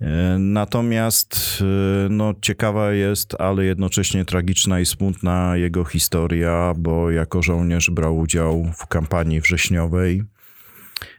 E, 0.00 0.38
natomiast 0.38 1.58
e, 1.60 2.08
no, 2.08 2.34
ciekawa 2.42 2.92
jest, 2.92 3.40
ale 3.40 3.64
jednocześnie 3.64 4.24
tragiczna 4.24 4.80
i 4.80 4.86
smutna 4.86 5.56
jego 5.56 5.84
historia, 5.84 6.72
bo 6.76 7.10
jako 7.10 7.42
żołnierz 7.42 7.90
brał 7.90 8.18
udział 8.18 8.72
w 8.78 8.86
kampanii 8.86 9.40
wrześniowej. 9.40 10.22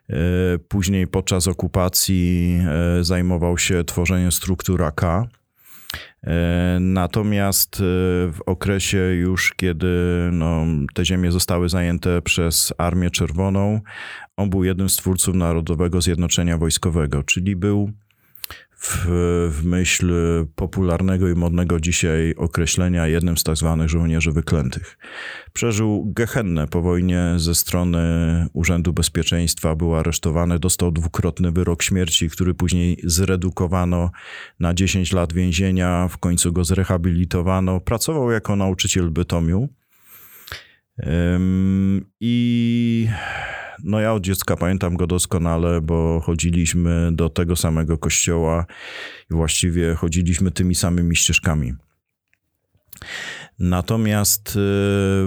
E, 0.09 0.15
później 0.67 1.07
podczas 1.07 1.47
okupacji 1.47 2.59
zajmował 3.01 3.57
się 3.57 3.83
tworzeniem 3.83 4.31
struktur 4.31 4.83
AK. 4.83 5.01
Natomiast 6.79 7.77
w 8.31 8.37
okresie 8.45 8.97
już, 8.97 9.53
kiedy 9.53 9.87
no, 10.31 10.65
te 10.93 11.05
ziemie 11.05 11.31
zostały 11.31 11.69
zajęte 11.69 12.21
przez 12.21 12.73
Armię 12.77 13.09
Czerwoną, 13.11 13.81
on 14.37 14.49
był 14.49 14.63
jednym 14.63 14.89
z 14.89 14.95
twórców 14.95 15.35
Narodowego 15.35 16.01
Zjednoczenia 16.01 16.57
Wojskowego, 16.57 17.23
czyli 17.23 17.55
był 17.55 17.91
w, 18.85 19.07
w 19.51 19.65
myśl 19.65 20.13
popularnego 20.55 21.29
i 21.29 21.35
modnego 21.35 21.79
dzisiaj 21.79 22.35
określenia 22.37 23.07
jednym 23.07 23.37
z 23.37 23.43
tak 23.43 23.55
zwanych 23.55 23.89
żołnierzy 23.89 24.31
wyklętych. 24.31 24.97
Przeżył 25.53 26.11
gehennę 26.15 26.67
po 26.67 26.81
wojnie 26.81 27.33
ze 27.37 27.55
strony 27.55 27.99
Urzędu 28.53 28.93
Bezpieczeństwa, 28.93 29.75
był 29.75 29.95
aresztowany, 29.95 30.59
dostał 30.59 30.91
dwukrotny 30.91 31.51
wyrok 31.51 31.83
śmierci, 31.83 32.29
który 32.29 32.53
później 32.53 32.97
zredukowano 33.03 34.11
na 34.59 34.73
10 34.73 35.13
lat 35.13 35.33
więzienia, 35.33 36.07
w 36.07 36.17
końcu 36.17 36.53
go 36.53 36.63
zrehabilitowano. 36.63 37.79
Pracował 37.79 38.31
jako 38.31 38.55
nauczyciel 38.55 39.09
Bytomiu. 39.11 39.69
I 42.19 43.07
no 43.83 43.99
ja 43.99 44.13
od 44.13 44.23
dziecka 44.23 44.55
pamiętam 44.55 44.97
go 44.97 45.07
doskonale, 45.07 45.81
bo 45.81 46.21
chodziliśmy 46.21 47.09
do 47.11 47.29
tego 47.29 47.55
samego 47.55 47.97
kościoła 47.97 48.65
i 49.31 49.33
właściwie 49.33 49.95
chodziliśmy 49.95 50.51
tymi 50.51 50.75
samymi 50.75 51.15
ścieżkami. 51.15 51.73
Natomiast 53.59 54.49
y, 54.49 54.53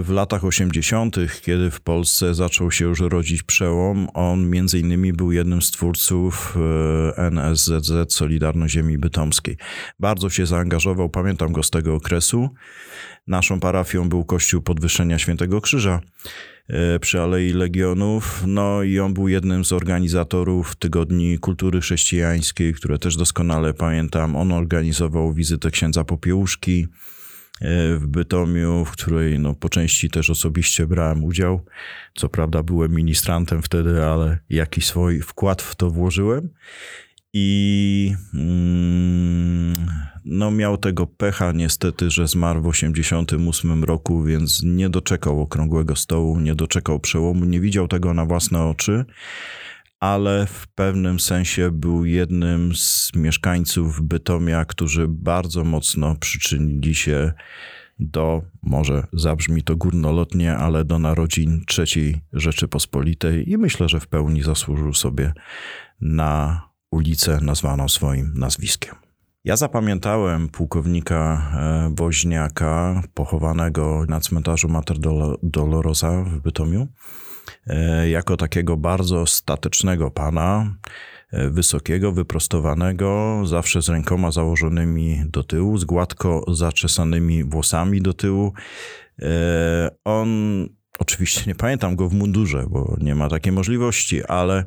w 0.03 0.09
latach 0.09 0.45
80., 0.45 1.17
kiedy 1.41 1.71
w 1.71 1.81
Polsce 1.81 2.33
zaczął 2.33 2.71
się 2.71 2.85
już 2.85 2.99
rodzić 2.99 3.43
przełom, 3.43 4.07
on 4.13 4.49
między 4.49 4.79
innymi 4.79 5.13
był 5.13 5.31
jednym 5.31 5.61
z 5.61 5.71
twórców 5.71 6.57
y, 7.17 7.21
NSZZ 7.21 8.13
Solidarność 8.13 8.73
Ziemi 8.73 8.97
Bytomskiej. 8.97 9.57
Bardzo 9.99 10.29
się 10.29 10.45
zaangażował, 10.45 11.09
pamiętam 11.09 11.51
go 11.51 11.63
z 11.63 11.69
tego 11.69 11.95
okresu. 11.95 12.49
Naszą 13.27 13.59
parafią 13.59 14.09
był 14.09 14.25
Kościół 14.25 14.61
Podwyższenia 14.61 15.19
Świętego 15.19 15.61
Krzyża 15.61 16.01
przy 17.01 17.21
Alei 17.21 17.53
Legionów. 17.53 18.43
No 18.47 18.83
i 18.83 18.99
on 18.99 19.13
był 19.13 19.27
jednym 19.27 19.65
z 19.65 19.73
organizatorów 19.73 20.75
Tygodni 20.75 21.39
Kultury 21.39 21.81
Chrześcijańskiej, 21.81 22.73
które 22.73 22.99
też 22.99 23.15
doskonale 23.17 23.73
pamiętam. 23.73 24.35
On 24.35 24.51
organizował 24.51 25.33
wizytę 25.33 25.71
księdza 25.71 26.03
Popiełuszki 26.03 26.87
w 27.97 28.07
Bytomiu, 28.07 28.85
w 28.85 28.91
której 28.91 29.39
no, 29.39 29.55
po 29.55 29.69
części 29.69 30.09
też 30.09 30.29
osobiście 30.29 30.87
brałem 30.87 31.23
udział. 31.23 31.65
Co 32.15 32.29
prawda 32.29 32.63
byłem 32.63 32.95
ministrantem 32.95 33.61
wtedy, 33.61 34.05
ale 34.05 34.37
jakiś 34.49 34.85
swój 34.85 35.21
wkład 35.21 35.61
w 35.61 35.75
to 35.75 35.89
włożyłem. 35.89 36.49
I 37.33 38.13
mm, 38.33 39.87
no, 40.29 40.51
miał 40.51 40.77
tego 40.77 41.07
pecha 41.07 41.51
niestety, 41.51 42.09
że 42.09 42.27
zmarł 42.27 42.61
w 42.61 42.67
88 42.67 43.83
roku, 43.83 44.23
więc 44.23 44.61
nie 44.63 44.89
doczekał 44.89 45.41
okrągłego 45.41 45.95
stołu, 45.95 46.39
nie 46.39 46.55
doczekał 46.55 46.99
przełomu, 46.99 47.45
nie 47.45 47.59
widział 47.59 47.87
tego 47.87 48.13
na 48.13 48.25
własne 48.25 48.63
oczy 48.63 49.05
ale 49.99 50.45
w 50.45 50.67
pewnym 50.67 51.19
sensie 51.19 51.71
był 51.71 52.05
jednym 52.05 52.75
z 52.75 53.11
mieszkańców 53.15 54.01
Bytomia, 54.01 54.65
którzy 54.65 55.07
bardzo 55.07 55.63
mocno 55.63 56.15
przyczynili 56.15 56.95
się 56.95 57.33
do, 57.99 58.41
może 58.63 59.07
zabrzmi 59.13 59.63
to 59.63 59.75
górnolotnie, 59.75 60.55
ale 60.55 60.85
do 60.85 60.99
narodzin 60.99 61.63
III 61.77 62.21
Rzeczypospolitej 62.33 63.49
i 63.49 63.57
myślę, 63.57 63.89
że 63.89 63.99
w 63.99 64.07
pełni 64.07 64.43
zasłużył 64.43 64.93
sobie 64.93 65.33
na 66.01 66.61
ulicę 66.91 67.39
nazwaną 67.41 67.89
swoim 67.89 68.33
nazwiskiem. 68.35 69.08
Ja 69.43 69.55
zapamiętałem 69.55 70.49
pułkownika 70.49 71.51
e, 71.55 71.95
Woźniaka, 71.95 73.03
pochowanego 73.13 74.05
na 74.07 74.19
cmentarzu 74.19 74.69
Mater 74.69 74.97
Dolorosa 75.43 76.23
w 76.23 76.39
Bytomiu, 76.39 76.87
E, 77.67 78.09
jako 78.09 78.37
takiego 78.37 78.77
bardzo 78.77 79.25
statecznego 79.25 80.11
pana, 80.11 80.75
e, 81.31 81.49
wysokiego, 81.49 82.11
wyprostowanego, 82.11 83.41
zawsze 83.45 83.81
z 83.81 83.89
rękoma 83.89 84.31
założonymi 84.31 85.23
do 85.29 85.43
tyłu, 85.43 85.77
z 85.77 85.85
gładko 85.85 86.45
zaczesanymi 86.53 87.43
włosami 87.43 88.01
do 88.01 88.13
tyłu. 88.13 88.53
On, 90.05 90.29
oczywiście 90.99 91.43
nie 91.47 91.55
pamiętam 91.55 91.95
go 91.95 92.09
w 92.09 92.13
mundurze, 92.13 92.65
bo 92.69 92.97
nie 93.01 93.15
ma 93.15 93.29
takiej 93.29 93.53
możliwości, 93.53 94.23
ale 94.25 94.65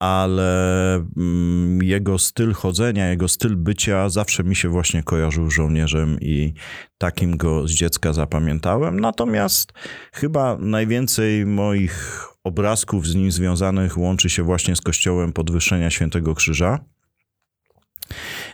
ale 0.00 0.94
mm, 1.16 1.82
jego 1.82 2.18
styl 2.18 2.52
chodzenia, 2.52 3.10
jego 3.10 3.28
styl 3.28 3.56
bycia 3.56 4.08
zawsze 4.08 4.44
mi 4.44 4.56
się 4.56 4.68
właśnie 4.68 5.02
kojarzył 5.02 5.50
żołnierzem 5.50 6.20
i 6.20 6.54
takim 6.98 7.36
go 7.36 7.68
z 7.68 7.70
dziecka 7.70 8.12
zapamiętałem. 8.12 9.00
Natomiast 9.00 9.72
chyba 10.12 10.58
najwięcej 10.60 11.46
moich 11.46 12.26
obrazków 12.44 13.06
z 13.06 13.14
nim 13.14 13.32
związanych 13.32 13.98
łączy 13.98 14.30
się 14.30 14.42
właśnie 14.42 14.76
z 14.76 14.80
kościołem 14.80 15.32
Podwyższenia 15.32 15.90
Świętego 15.90 16.34
Krzyża. 16.34 16.78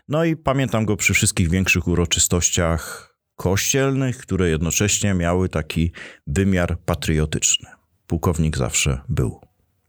No 0.09 0.25
i 0.25 0.37
pamiętam 0.37 0.85
go 0.85 0.97
przy 0.97 1.15
wszystkich 1.15 1.51
większych 1.51 1.89
uroczystościach 1.89 3.15
kościelnych, 3.37 4.19
które 4.19 4.49
jednocześnie 4.49 5.15
miały 5.15 5.49
taki 5.49 5.93
wymiar 6.27 6.79
patriotyczny. 6.85 7.69
Pułkownik 8.07 8.57
zawsze 8.57 9.01
był. 9.09 9.41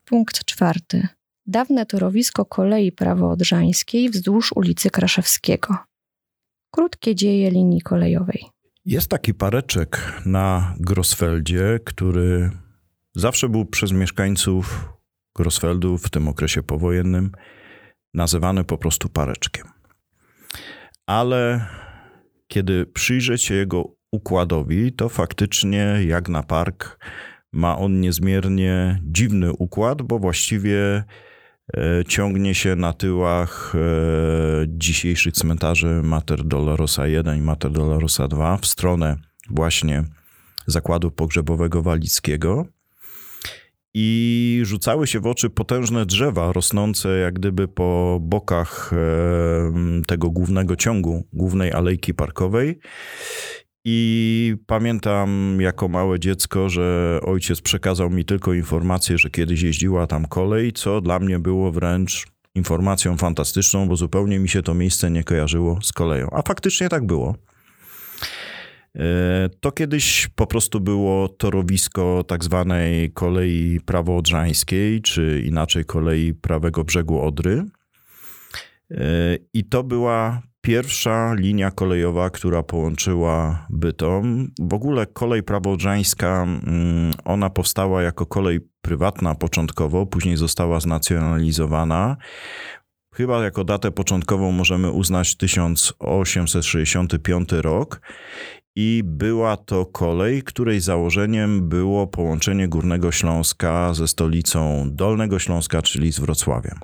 Punkt 0.06 0.46
czwarty 0.46 1.08
dawne 1.48 1.86
torowisko 1.86 2.46
kolei 2.46 2.92
prawoodrzańskiej 2.92 4.10
wzdłuż 4.10 4.52
ulicy 4.56 4.90
Kraszewskiego. 4.90 5.78
Krótkie 6.72 7.16
dzieje 7.16 7.52
linii 7.52 7.82
kolejowej. 7.82 8.44
Jest 8.86 9.08
taki 9.08 9.34
pareczek 9.34 10.22
na 10.26 10.76
Grosfeldzie, 10.80 11.80
który 11.86 12.52
zawsze 13.16 13.50
był 13.50 13.66
przez 13.66 13.92
mieszkańców 13.92 14.94
Grosfeldu 15.36 15.98
w 15.98 16.10
tym 16.10 16.28
okresie 16.28 16.64
powojennym 16.64 17.32
nazywany 18.14 18.64
po 18.64 18.78
prostu 18.78 19.10
pareczkiem. 19.10 19.68
Ale 21.06 21.66
kiedy 22.48 22.86
przyjrzeć 22.86 23.44
się 23.44 23.54
jego 23.54 23.96
układowi, 24.12 24.94
to 24.94 25.10
faktycznie 25.10 25.98
jak 26.08 26.30
na 26.30 26.44
park 26.44 27.00
ma 27.54 27.78
on 27.78 28.02
niezmiernie 28.02 29.00
dziwny 29.04 29.54
układ, 29.54 30.02
bo 30.02 30.20
właściwie 30.20 31.04
ciągnie 32.08 32.56
się 32.56 32.76
na 32.76 32.94
tyłach 32.94 33.74
e, 33.76 33.80
dzisiejszych 34.68 35.34
cmentarzy 35.34 36.02
Mater 36.04 36.44
Dolorosa 36.44 37.08
1 37.08 37.38
i 37.38 37.42
Mater 37.42 37.72
Dolorosa 37.72 38.28
2 38.28 38.58
w 38.58 38.66
stronę 38.66 39.16
właśnie 39.50 40.04
zakładu 40.68 41.12
pogrzebowego 41.12 41.82
Walickiego. 41.82 42.66
I 43.94 44.60
rzucały 44.64 45.08
się 45.08 45.20
w 45.20 45.28
oczy 45.28 45.50
potężne 45.50 46.06
drzewa 46.06 46.54
rosnące 46.54 47.18
jak 47.18 47.34
gdyby 47.34 47.68
po 47.68 48.20
bokach 48.22 48.94
e, 48.94 48.98
tego 50.08 50.30
głównego 50.30 50.76
ciągu, 50.76 51.28
głównej 51.34 51.74
alejki 51.74 52.14
parkowej. 52.14 52.80
I 53.86 54.56
pamiętam 54.66 55.58
jako 55.62 55.88
małe 55.88 56.20
dziecko, 56.20 56.70
że 56.70 57.20
ojciec 57.24 57.62
przekazał 57.62 58.10
mi 58.10 58.26
tylko 58.26 58.54
informację, 58.54 59.18
że 59.18 59.30
kiedyś 59.30 59.62
jeździła 59.62 60.08
tam 60.08 60.26
kolej, 60.26 60.74
co 60.74 61.02
dla 61.02 61.20
mnie 61.20 61.40
było 61.40 61.72
wręcz 61.72 62.28
informacją 62.56 63.18
fantastyczną, 63.18 63.88
bo 63.88 63.96
zupełnie 63.96 64.40
mi 64.40 64.50
się 64.50 64.64
to 64.64 64.74
miejsce 64.74 65.12
nie 65.12 65.24
kojarzyło 65.24 65.80
z 65.82 65.92
koleją. 65.92 66.28
A 66.32 66.42
faktycznie 66.42 66.90
tak 66.90 67.06
było. 67.06 67.36
E, 68.96 69.50
to 69.60 69.72
kiedyś 69.72 70.28
po 70.36 70.48
prostu 70.48 70.80
było 70.80 71.30
torowisko 71.30 72.24
tak 72.28 72.44
zwanej 72.44 73.12
kolei 73.12 73.80
prawoodrzańskiej, 73.86 75.02
czy 75.02 75.44
inaczej 75.46 75.86
kolei 75.86 76.34
prawego 76.34 76.84
brzegu 76.84 77.22
Odry. 77.22 77.64
E, 78.92 79.38
I 79.54 79.64
to 79.64 79.84
była 79.84 80.42
pierwsza 80.68 81.34
linia 81.34 81.72
kolejowa, 81.72 82.30
która 82.30 82.64
połączyła 82.64 83.66
Bytom. 83.70 84.52
W 84.60 84.74
ogóle 84.74 85.06
kolej 85.06 85.44
prawoodrzańska, 85.44 86.44
mm, 86.44 87.14
ona 87.26 87.50
powstała 87.50 88.02
jako 88.02 88.26
kolej 88.26 88.60
prywatna 88.82 89.36
początkowo, 89.36 90.06
później 90.06 90.38
została 90.38 90.80
znacjonalizowana. 90.80 92.18
Chyba 93.14 93.44
jako 93.44 93.64
datę 93.64 93.92
początkową 93.92 94.52
możemy 94.52 94.92
uznać 94.92 95.36
1865 95.36 97.62
rok. 97.62 98.02
I 98.76 99.02
była 99.06 99.58
to 99.58 99.86
kolej, 99.86 100.44
której 100.44 100.80
założeniem 100.80 101.70
było 101.70 102.08
połączenie 102.08 102.68
Górnego 102.68 103.12
Śląska 103.12 103.94
ze 103.94 104.08
stolicą 104.08 104.90
Dolnego 104.92 105.40
Śląska, 105.40 105.82
czyli 105.82 106.12
z 106.12 106.20
Wrocławiem. 106.20 106.80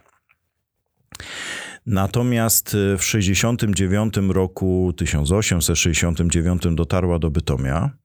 Natomiast 1.85 2.73
y, 2.73 2.97
w 2.97 3.03
69 3.03 4.13
roku, 4.29 4.93
1869 4.97 6.61
dotarła 6.71 7.19
do 7.19 7.31
Bytomia. 7.31 8.02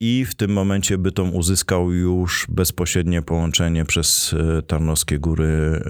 I 0.00 0.24
w 0.24 0.34
tym 0.34 0.52
momencie 0.52 0.98
Bytom 0.98 1.34
uzyskał 1.34 1.92
już 1.92 2.46
bezpośrednie 2.48 3.22
połączenie 3.22 3.84
przez 3.84 4.34
Tarnowskie 4.66 5.18
Góry, 5.18 5.82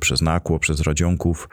przez 0.00 0.22
Nakło, 0.22 0.58
przez 0.58 0.80
Radzionków 0.80 1.48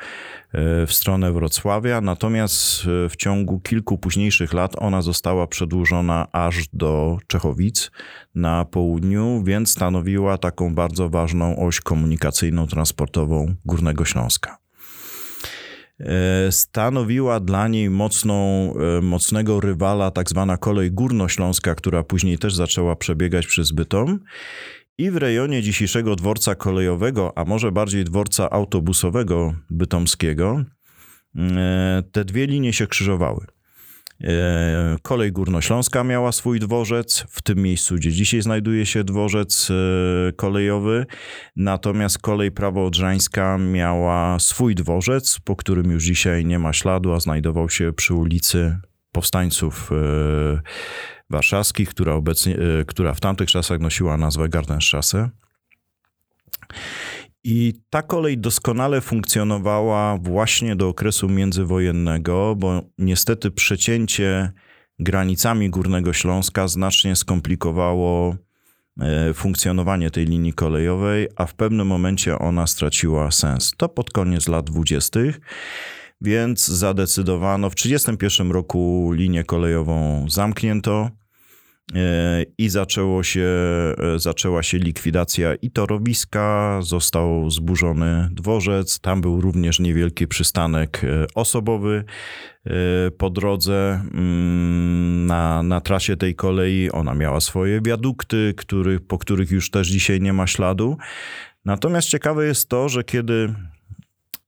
w 0.88 0.94
stronę 0.94 1.32
Wrocławia. 1.32 2.02
Natomiast 2.02 2.84
w 3.10 3.16
ciągu 3.18 3.60
kilku 3.60 3.98
późniejszych 3.98 4.54
lat 4.54 4.76
ona 4.78 5.02
została 5.02 5.48
przedłużona 5.48 6.28
aż 6.32 6.68
do 6.74 7.18
Czechowic 7.28 7.92
na 8.36 8.66
południu, 8.66 9.44
więc 9.44 9.72
stanowiła 9.72 10.38
taką 10.38 10.76
bardzo 10.76 11.10
ważną 11.10 11.58
oś 11.58 11.80
komunikacyjną, 11.80 12.68
transportową 12.68 13.56
Górnego 13.66 14.06
Śląska. 14.06 14.59
E, 16.00 16.52
stanowiła 16.52 17.40
dla 17.40 17.68
niej 17.68 17.90
mocną, 17.90 18.74
e, 18.98 19.02
mocnego 19.02 19.60
rywala 19.60 20.12
tak 20.12 20.30
zwana 20.30 20.58
kolej 20.58 20.92
górnośląska, 20.92 21.76
która 21.76 22.04
później 22.04 22.38
też 22.38 22.56
zaczęła 22.56 22.96
przebiegać 22.96 23.48
przez 23.48 23.72
Bytom. 23.72 24.20
I 24.98 25.12
w 25.12 25.18
rejonie 25.18 25.62
dzisiejszego 25.62 26.16
dworca 26.16 26.56
kolejowego, 26.56 27.38
a 27.38 27.46
może 27.46 27.72
bardziej 27.72 28.04
dworca 28.04 28.50
autobusowego 28.50 29.54
bytomskiego, 29.70 30.64
e, 31.36 32.04
te 32.12 32.26
dwie 32.26 32.48
linie 32.48 32.74
się 32.74 32.88
krzyżowały. 32.88 33.46
E, 34.24 34.98
kolej 35.02 35.32
Górnośląska 35.32 36.04
miała 36.04 36.32
swój 36.32 36.60
dworzec, 36.60 37.26
w 37.30 37.42
tym 37.42 37.58
miejscu, 37.58 37.96
gdzie 37.96 38.12
dzisiaj 38.12 38.42
znajduje 38.42 38.86
się 38.86 39.04
dworzec 39.04 39.72
e, 39.72 40.32
kolejowy, 40.34 41.06
natomiast 41.56 42.18
kolej 42.20 42.52
prawoodrzańska 42.52 43.58
miała 43.58 44.40
swój 44.40 44.76
dworzec, 44.76 45.40
po 45.44 45.56
którym 45.56 45.92
już 45.92 46.04
dzisiaj 46.04 46.46
nie 46.46 46.60
ma 46.60 46.74
śladu, 46.74 47.14
a 47.14 47.20
znajdował 47.20 47.70
się 47.70 47.94
przy 47.94 48.14
ulicy 48.14 48.78
Powstańców 49.12 49.92
e, 49.92 50.62
Warszawskich, 51.30 51.90
która, 51.90 52.14
obecnie, 52.14 52.58
która 52.88 53.14
w 53.14 53.20
tamtych 53.20 53.50
czasach 53.50 53.80
nosiła 53.80 54.18
nazwę 54.18 54.50
Gartenstrasse. 54.50 55.30
I 57.44 57.74
ta 57.90 58.02
kolej 58.02 58.38
doskonale 58.38 59.02
funkcjonowała 59.02 60.18
właśnie 60.18 60.76
do 60.76 60.88
okresu 60.88 61.30
międzywojennego, 61.30 62.56
bo 62.56 62.82
niestety 62.98 63.52
przecięcie 63.52 64.52
granicami 65.00 65.70
Górnego 65.70 66.14
Śląska 66.14 66.68
znacznie 66.68 67.16
skomplikowało 67.16 68.36
e, 69.00 69.34
funkcjonowanie 69.34 70.12
tej 70.12 70.26
linii 70.26 70.54
kolejowej, 70.54 71.28
a 71.36 71.46
w 71.46 71.54
pewnym 71.54 71.88
momencie 71.88 72.40
ona 72.40 72.68
straciła 72.68 73.32
sens. 73.32 73.74
To 73.78 73.90
pod 73.90 74.12
koniec 74.12 74.48
lat 74.48 74.66
dwudziestych, 74.66 75.40
więc 76.22 76.68
zadecydowano, 76.68 77.70
w 77.70 77.76
1931 77.76 78.52
roku 78.52 79.12
linię 79.14 79.44
kolejową 79.44 80.26
zamknięto. 80.30 81.10
E, 81.96 82.46
i 82.58 82.70
zaczęło 82.70 83.24
się, 83.24 83.48
e, 84.16 84.20
zaczęła 84.20 84.64
się 84.64 84.78
likwidacja 84.78 85.56
i 85.56 85.72
torowiska, 85.72 86.80
został 86.82 87.50
zburzony 87.50 88.30
dworzec, 88.32 89.00
tam 89.00 89.22
był 89.22 89.42
również 89.42 89.80
niewielki 89.80 90.28
przystanek 90.28 91.02
e, 91.04 91.26
osobowy 91.36 92.04
po 93.18 93.30
drodze 93.30 94.02
mm, 94.14 95.26
na, 95.26 95.64
na 95.64 95.82
trasie 95.82 96.18
tej 96.18 96.36
kolei. 96.36 96.92
Ona 96.92 97.16
miała 97.16 97.40
swoje 97.40 97.82
wiadukty, 97.82 98.54
który, 98.58 99.00
po 99.00 99.18
których 99.18 99.52
już 99.52 99.72
też 99.72 99.88
dzisiaj 99.88 100.22
nie 100.22 100.34
ma 100.34 100.48
śladu. 100.48 100.98
Natomiast 101.66 102.08
ciekawe 102.08 102.46
jest 102.46 102.70
to, 102.70 102.90
że 102.90 103.04
kiedy 103.04 103.54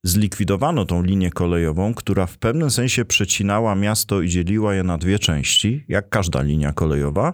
zlikwidowano 0.04 0.86
tą 0.86 1.04
linię 1.04 1.32
kolejową, 1.32 1.94
która 1.94 2.26
w 2.26 2.38
pewnym 2.38 2.72
sensie 2.72 3.06
przecinała 3.06 3.76
miasto 3.76 4.22
i 4.22 4.30
dzieliła 4.30 4.76
je 4.76 4.84
na 4.84 4.98
dwie 4.98 5.20
części, 5.20 5.86
jak 5.88 6.10
każda 6.10 6.42
linia 6.42 6.74
kolejowa. 6.74 7.34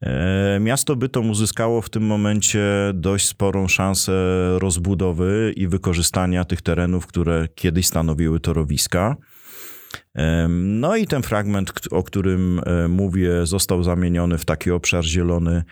E, 0.00 0.58
miasto 0.60 0.96
Bytom 0.96 1.30
uzyskało 1.30 1.82
w 1.82 1.90
tym 1.90 2.02
momencie 2.02 2.62
dość 2.94 3.26
sporą 3.26 3.68
szansę 3.68 4.12
rozbudowy 4.58 5.52
i 5.56 5.68
wykorzystania 5.68 6.44
tych 6.44 6.62
terenów, 6.62 7.06
które 7.06 7.48
kiedyś 7.54 7.86
stanowiły 7.86 8.40
torowiska. 8.40 9.16
E, 10.14 10.48
no 10.48 10.96
i 10.96 11.06
ten 11.06 11.22
fragment, 11.22 11.72
o 11.90 12.02
którym 12.02 12.60
e, 12.66 12.88
mówię, 12.88 13.46
został 13.46 13.82
zamieniony 13.82 14.38
w 14.38 14.44
taki 14.44 14.70
obszar 14.70 15.04
zielony 15.04 15.62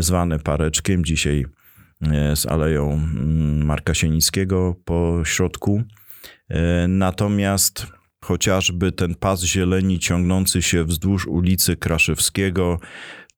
zwany 0.00 0.38
Pareczkiem, 0.38 1.04
dzisiaj 1.04 1.44
z 2.34 2.46
Aleją 2.46 2.92
mm, 2.92 3.66
Marka 3.66 3.94
Sienickiego 3.94 4.76
po 4.84 5.22
środku. 5.24 5.82
E, 6.48 6.88
natomiast 6.88 7.86
chociażby 8.24 8.92
ten 8.92 9.14
pas 9.14 9.42
zieleni 9.42 9.98
ciągnący 9.98 10.62
się 10.62 10.84
wzdłuż 10.84 11.26
ulicy 11.26 11.76
Kraszewskiego, 11.76 12.80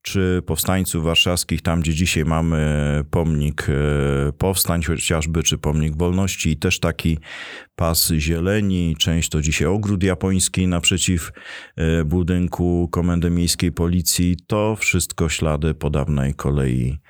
czy 0.01 0.41
powstańców 0.45 1.03
warszawskich, 1.03 1.61
tam 1.61 1.81
gdzie 1.81 1.93
dzisiaj 1.93 2.25
mamy 2.25 3.03
pomnik 3.11 3.67
e, 3.69 4.31
powstań 4.31 4.83
chociażby, 4.83 5.43
czy 5.43 5.57
pomnik 5.57 5.97
wolności 5.97 6.49
i 6.49 6.57
też 6.57 6.79
taki 6.79 7.17
pas 7.75 8.11
zieleni, 8.17 8.95
część 8.99 9.29
to 9.29 9.41
dzisiaj 9.41 9.67
ogród 9.67 10.03
japoński 10.03 10.67
naprzeciw 10.67 11.31
budynku 12.05 12.89
Komendy 12.91 13.29
Miejskiej 13.29 13.71
Policji, 13.71 14.37
to 14.47 14.75
wszystko 14.75 15.29
ślady 15.29 15.73
po 15.73 15.89
dawnej 15.89 16.33
kolei. 16.33 16.91
E, 16.91 17.02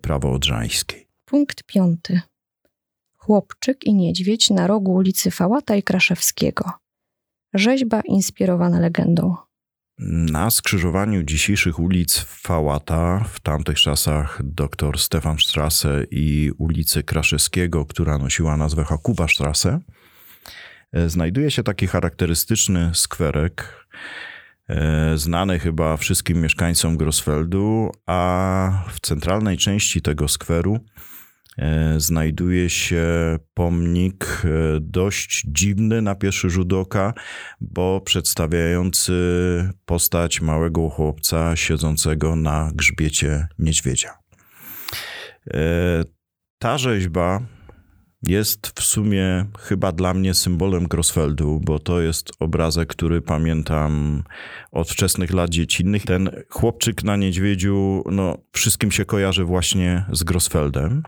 prawo 0.00 0.32
odrzańskiej. 0.32 1.08
Punkt 1.24 1.62
piąty. 1.62 2.20
Chłopczyk 3.16 3.84
i 3.84 3.94
niedźwiedź 3.94 4.50
na 4.50 4.66
rogu 4.66 4.94
ulicy 4.94 5.30
Fałata 5.30 5.76
i 5.76 5.82
Kraszewskiego. 5.82 6.70
Rzeźba 7.54 8.00
inspirowana 8.00 8.80
legendą. 8.80 9.36
Na 10.32 10.50
skrzyżowaniu 10.50 11.22
dzisiejszych 11.22 11.78
ulic 11.78 12.18
Fałata, 12.18 13.24
w 13.32 13.40
tamtych 13.40 13.78
czasach 13.78 14.40
dr 14.44 14.98
Stefan 14.98 15.38
Strasse 15.38 16.04
i 16.10 16.50
ulicy 16.58 17.02
Kraszewskiego, 17.02 17.86
która 17.86 18.18
nosiła 18.18 18.56
nazwę 18.56 18.84
Hakuba 18.84 19.28
Strasse, 19.28 19.80
e, 20.92 21.08
znajduje 21.08 21.50
się 21.50 21.62
taki 21.62 21.86
charakterystyczny 21.86 22.90
skwerek, 22.94 23.86
E, 23.92 24.37
znany 25.14 25.58
chyba 25.58 25.96
wszystkim 25.96 26.40
mieszkańcom 26.40 26.96
Grosfeldu, 26.96 27.90
a 28.06 28.84
w 28.88 29.00
centralnej 29.00 29.56
części 29.56 30.02
tego 30.02 30.28
skweru 30.28 30.78
e, 31.58 32.00
znajduje 32.00 32.70
się 32.70 33.04
pomnik 33.54 34.42
e, 34.44 34.48
dość 34.80 35.44
dziwny 35.46 36.02
na 36.02 36.14
pierwszy 36.14 36.50
rzut 36.50 36.72
oka, 36.72 37.14
bo 37.60 38.00
przedstawiający 38.00 39.12
postać 39.84 40.40
małego 40.40 40.88
chłopca 40.90 41.56
siedzącego 41.56 42.36
na 42.36 42.70
grzbiecie 42.74 43.48
niedźwiedzia. 43.58 44.10
Ta 46.58 46.78
rzeźba 46.78 47.40
jest 48.22 48.80
w 48.80 48.82
sumie 48.82 49.44
chyba 49.58 49.92
dla 49.92 50.14
mnie 50.14 50.34
symbolem 50.34 50.84
Grosfeldu, 50.84 51.60
bo 51.64 51.78
to 51.78 52.00
jest 52.00 52.30
obrazek, 52.40 52.88
który 52.88 53.22
pamiętam 53.22 54.22
od 54.72 54.90
wczesnych 54.90 55.32
lat 55.32 55.50
dziecinnych. 55.50 56.04
Ten 56.04 56.30
chłopczyk 56.50 57.04
na 57.04 57.16
niedźwiedziu, 57.16 58.02
no, 58.10 58.38
wszystkim 58.52 58.90
się 58.90 59.04
kojarzy 59.04 59.44
właśnie 59.44 60.04
z 60.12 60.22
Grosfeldem. 60.22 61.02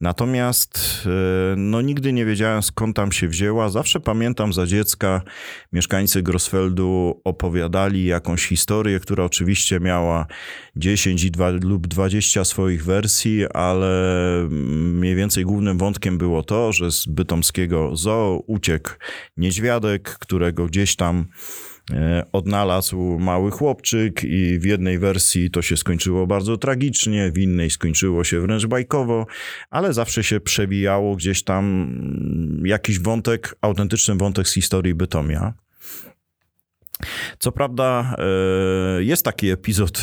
Natomiast 0.00 1.02
e, 1.06 1.56
no, 1.56 1.80
nigdy 1.80 2.12
nie 2.12 2.24
wiedziałem 2.24 2.62
skąd 2.62 2.96
tam 2.96 3.12
się 3.12 3.28
wzięła. 3.28 3.68
Zawsze 3.68 4.00
pamiętam 4.00 4.52
za 4.52 4.66
dziecka 4.66 5.22
mieszkańcy 5.72 6.22
Grosfeldu 6.22 7.20
opowiadali 7.24 8.04
jakąś 8.04 8.46
historię, 8.46 9.00
która 9.00 9.24
oczywiście 9.24 9.80
miała 9.80 10.26
10 10.76 11.24
i 11.24 11.30
2, 11.30 11.50
lub 11.50 11.86
20 11.86 12.44
swoich 12.44 12.84
wersji, 12.84 13.46
ale 13.54 13.88
mniej 14.50 15.14
więcej 15.14 15.44
głównym 15.44 15.78
wątkiem 15.78 16.18
było 16.18 16.42
to, 16.42 16.72
że 16.72 16.92
z 16.92 17.06
bytomskiego 17.06 17.96
zoo 17.96 18.42
uciekł 18.46 18.90
niedźwiadek, 19.36 20.18
którego 20.18 20.66
gdzieś 20.66 20.96
tam 20.96 21.26
odnalazł 22.32 23.18
mały 23.18 23.50
chłopczyk 23.50 24.24
i 24.24 24.58
w 24.58 24.64
jednej 24.64 24.98
wersji 24.98 25.50
to 25.50 25.62
się 25.62 25.76
skończyło 25.76 26.26
bardzo 26.26 26.56
tragicznie, 26.56 27.32
w 27.32 27.38
innej 27.38 27.70
skończyło 27.70 28.24
się 28.24 28.40
wręcz 28.40 28.66
bajkowo, 28.66 29.26
ale 29.70 29.92
zawsze 29.92 30.24
się 30.24 30.40
przewijało 30.40 31.16
gdzieś 31.16 31.42
tam 31.42 31.64
mm, 31.64 32.66
jakiś 32.66 32.98
wątek, 32.98 33.54
autentyczny 33.60 34.14
wątek 34.14 34.48
z 34.48 34.54
historii 34.54 34.94
Bytomia. 34.94 35.54
Co 37.38 37.52
prawda 37.52 38.16
e, 38.18 39.02
jest 39.02 39.24
taki 39.24 39.50
epizod 39.50 39.98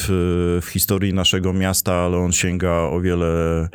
w 0.61 0.67
historii 0.69 1.13
naszego 1.13 1.53
miasta, 1.53 1.93
ale 1.93 2.17
on 2.17 2.31
sięga 2.31 2.71
o 2.71 3.01
wiele 3.01 3.67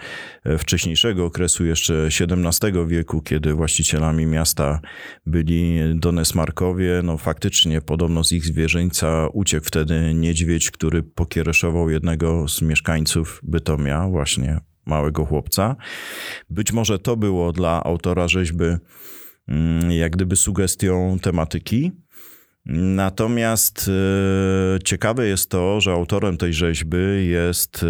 e, 0.45 0.59
wcześniejszego 0.59 1.25
okresu, 1.25 1.65
jeszcze 1.65 2.09
XVII 2.21 2.87
wieku, 2.87 3.23
kiedy 3.23 3.55
właścicielami 3.55 4.27
miasta 4.27 4.81
byli 5.27 5.81
Donesmarkowie. 5.95 7.01
No 7.05 7.19
faktycznie 7.19 7.81
podobno 7.81 8.25
z 8.25 8.33
ich 8.33 8.45
zwierzyńca 8.45 9.29
uciekł 9.33 9.67
wtedy 9.67 10.15
niedźwiedź, 10.15 10.71
który 10.71 11.03
pokiereszował 11.03 11.91
jednego 11.91 12.49
z 12.49 12.63
mieszkańców 12.63 13.41
Bytomia, 13.43 14.09
właśnie 14.09 14.61
małego 14.87 15.25
chłopca. 15.25 15.77
Być 16.51 16.73
może 16.73 16.99
to 16.99 17.17
było 17.17 17.53
dla 17.53 17.85
autora 17.85 18.29
rzeźby 18.29 18.65
mm, 19.49 19.93
jak 19.93 20.13
gdyby 20.13 20.37
sugestią 20.37 21.19
tematyki. 21.23 21.93
Natomiast 22.67 23.89
e, 23.89 24.79
ciekawe 24.85 25.27
jest 25.27 25.51
to, 25.51 25.81
że 25.81 25.93
autorem 25.93 26.37
tej 26.37 26.55
rzeźby 26.55 27.27
jest, 27.29 27.83
e, 27.83 27.87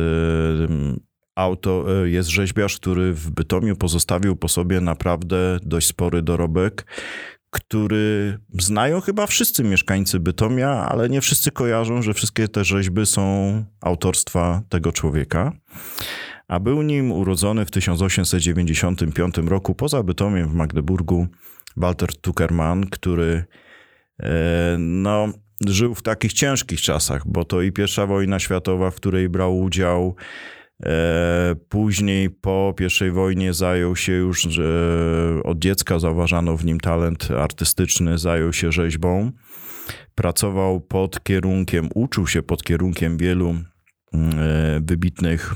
auto, 1.35 2.03
e, 2.05 2.11
jest 2.11 2.29
rzeźbiarz, 2.29 2.77
który 2.77 3.13
w 3.13 3.31
Bytomiu 3.31 3.77
pozostawił 3.77 4.37
po 4.37 4.49
sobie 4.49 4.81
naprawdę 4.81 5.59
dość 5.63 5.87
spory 5.87 6.23
dorobek, 6.23 6.87
który 7.51 8.39
znają 8.59 9.01
chyba 9.01 9.27
wszyscy 9.27 9.65
mieszkańcy 9.65 10.21
Bytomia, 10.21 10.69
ale 10.69 11.09
nie 11.09 11.21
wszyscy 11.21 11.51
kojarzą, 11.51 12.03
że 12.03 12.15
wszystkie 12.15 12.49
te 12.49 12.65
rzeźby 12.65 13.07
są 13.07 13.65
autorstwa 13.81 14.63
tego 14.69 14.93
człowieka. 14.93 15.53
A 16.49 16.61
był 16.61 16.83
nim 16.83 17.13
urodzony 17.13 17.67
w 17.67 17.71
1895 17.71 19.35
roku 19.39 19.75
poza 19.75 20.03
Bytomiem 20.03 20.49
w 20.49 20.55
Magdeburgu 20.55 21.27
Walter 21.77 22.17
Tuckerman, 22.17 22.87
który 22.87 23.45
no, 24.79 25.29
żył 25.67 25.95
w 25.95 26.03
takich 26.03 26.33
ciężkich 26.33 26.81
czasach, 26.81 27.23
bo 27.27 27.45
to 27.45 27.63
i 27.63 27.73
pierwsza 27.73 28.07
wojna 28.07 28.39
światowa, 28.39 28.91
w 28.91 28.95
której 28.95 29.29
brał 29.29 29.59
udział, 29.61 30.15
e, 30.83 31.55
Później 31.69 32.31
po 32.31 32.75
I 33.07 33.11
wojnie 33.11 33.55
zajął 33.55 33.97
się 33.97 34.13
już, 34.13 34.49
od 35.45 35.59
dziecka 35.59 35.99
zauważano 35.99 36.57
w 36.57 36.65
nim 36.65 36.81
talent 36.81 37.29
artystyczny, 37.31 38.19
zajął 38.19 38.53
się 38.53 38.73
rzeźbą. 38.73 39.33
Pracował 40.15 40.81
pod 40.81 41.23
kierunkiem, 41.23 41.89
uczył 41.95 42.27
się 42.27 42.43
pod 42.43 42.63
kierunkiem 42.63 43.17
wielu 43.17 43.51
mm, 43.51 43.65
e, 44.39 44.81
wybitnych 44.81 45.55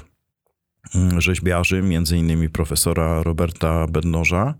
mm, 0.95 1.21
rzeźbiarzy, 1.21 1.83
między 1.83 2.17
innymi 2.17 2.49
profesora 2.49 3.23
Roberta 3.23 3.87
Bednoża 3.87 4.55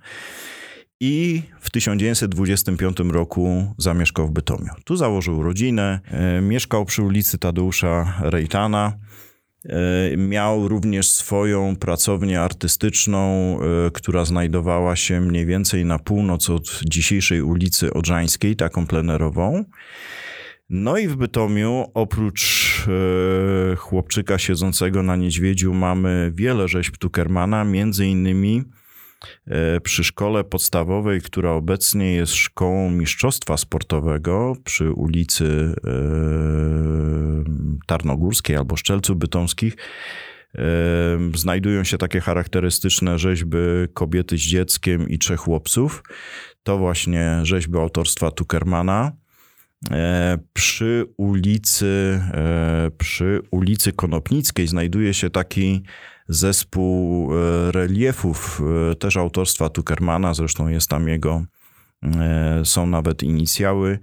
i 1.05 1.43
w 1.61 1.71
1925 1.71 2.97
roku 3.01 3.75
zamieszkał 3.79 4.27
w 4.27 4.31
Bytomiu. 4.31 4.71
Tu 4.85 4.97
założył 4.97 5.43
rodzinę, 5.43 6.01
e, 6.05 6.41
mieszkał 6.41 6.85
przy 6.85 7.03
ulicy 7.03 7.39
Tadeusza 7.39 8.15
Rejtana. 8.21 8.93
E, 9.69 10.17
miał 10.17 10.69
również 10.69 11.11
swoją 11.11 11.77
pracownię 11.77 12.41
artystyczną, 12.41 13.21
e, 13.61 13.91
która 13.91 14.25
znajdowała 14.25 14.97
się 14.97 15.21
mniej 15.21 15.47
więcej 15.47 15.85
na 15.85 15.99
północ 15.99 16.51
od 16.51 16.81
dzisiejszej 16.85 17.43
ulicy 17.43 17.93
Odrzańskiej, 17.93 18.57
taką 18.57 18.87
plenerową. 18.87 19.65
No 20.71 20.99
i 20.99 21.09
w 21.09 21.17
Bytomiu 21.17 21.91
oprócz 21.95 22.65
chłopczyka 23.77 24.39
siedzącego 24.39 25.03
na 25.03 25.17
niedźwiedziu 25.17 25.75
mamy 25.75 26.33
wiele 26.35 26.69
rzeźb 26.69 26.97
Tukermana, 26.97 27.65
między 27.65 28.07
innymi 28.07 28.65
przy 29.83 30.05
szkole 30.05 30.45
podstawowej, 30.45 31.21
która 31.21 31.51
obecnie 31.51 32.15
jest 32.15 32.35
szkołą 32.35 32.91
mistrzostwa 32.91 33.57
sportowego 33.57 34.57
przy 34.65 34.93
ulicy 34.93 35.75
e, 35.85 35.91
Tarnogórskiej 37.87 38.57
albo 38.57 38.77
Szczelców 38.77 39.17
Bytomskich, 39.17 39.77
e, 40.55 40.61
znajdują 41.35 41.85
się 41.85 41.99
takie 41.99 42.21
charakterystyczne 42.21 43.19
rzeźby 43.19 43.59
kobiety 43.95 44.39
z 44.39 44.41
dzieckiem 44.41 45.09
i 45.09 45.19
trzech 45.19 45.41
chłopców. 45.41 46.03
To 46.63 46.79
właśnie 46.79 47.41
rzeźby 47.43 47.79
autorstwa 47.79 48.31
Tuckermana. 48.31 49.13
Przy 50.53 51.07
ulicy, 51.17 52.21
przy 52.99 53.41
ulicy 53.51 53.93
Konopnickiej 53.93 54.67
znajduje 54.67 55.15
się 55.15 55.31
taki 55.31 55.83
zespół 56.29 57.31
e, 57.33 57.73
reliefów, 57.73 58.63
e, 58.91 58.95
też 58.95 59.17
autorstwa 59.17 59.69
Tuckermana, 59.69 60.35
zresztą 60.35 60.69
jest 60.69 60.91
tam 60.91 61.09
jego, 61.09 61.45
e, 62.03 62.63
są 62.65 62.87
nawet 62.87 63.23
inicjały, 63.23 63.99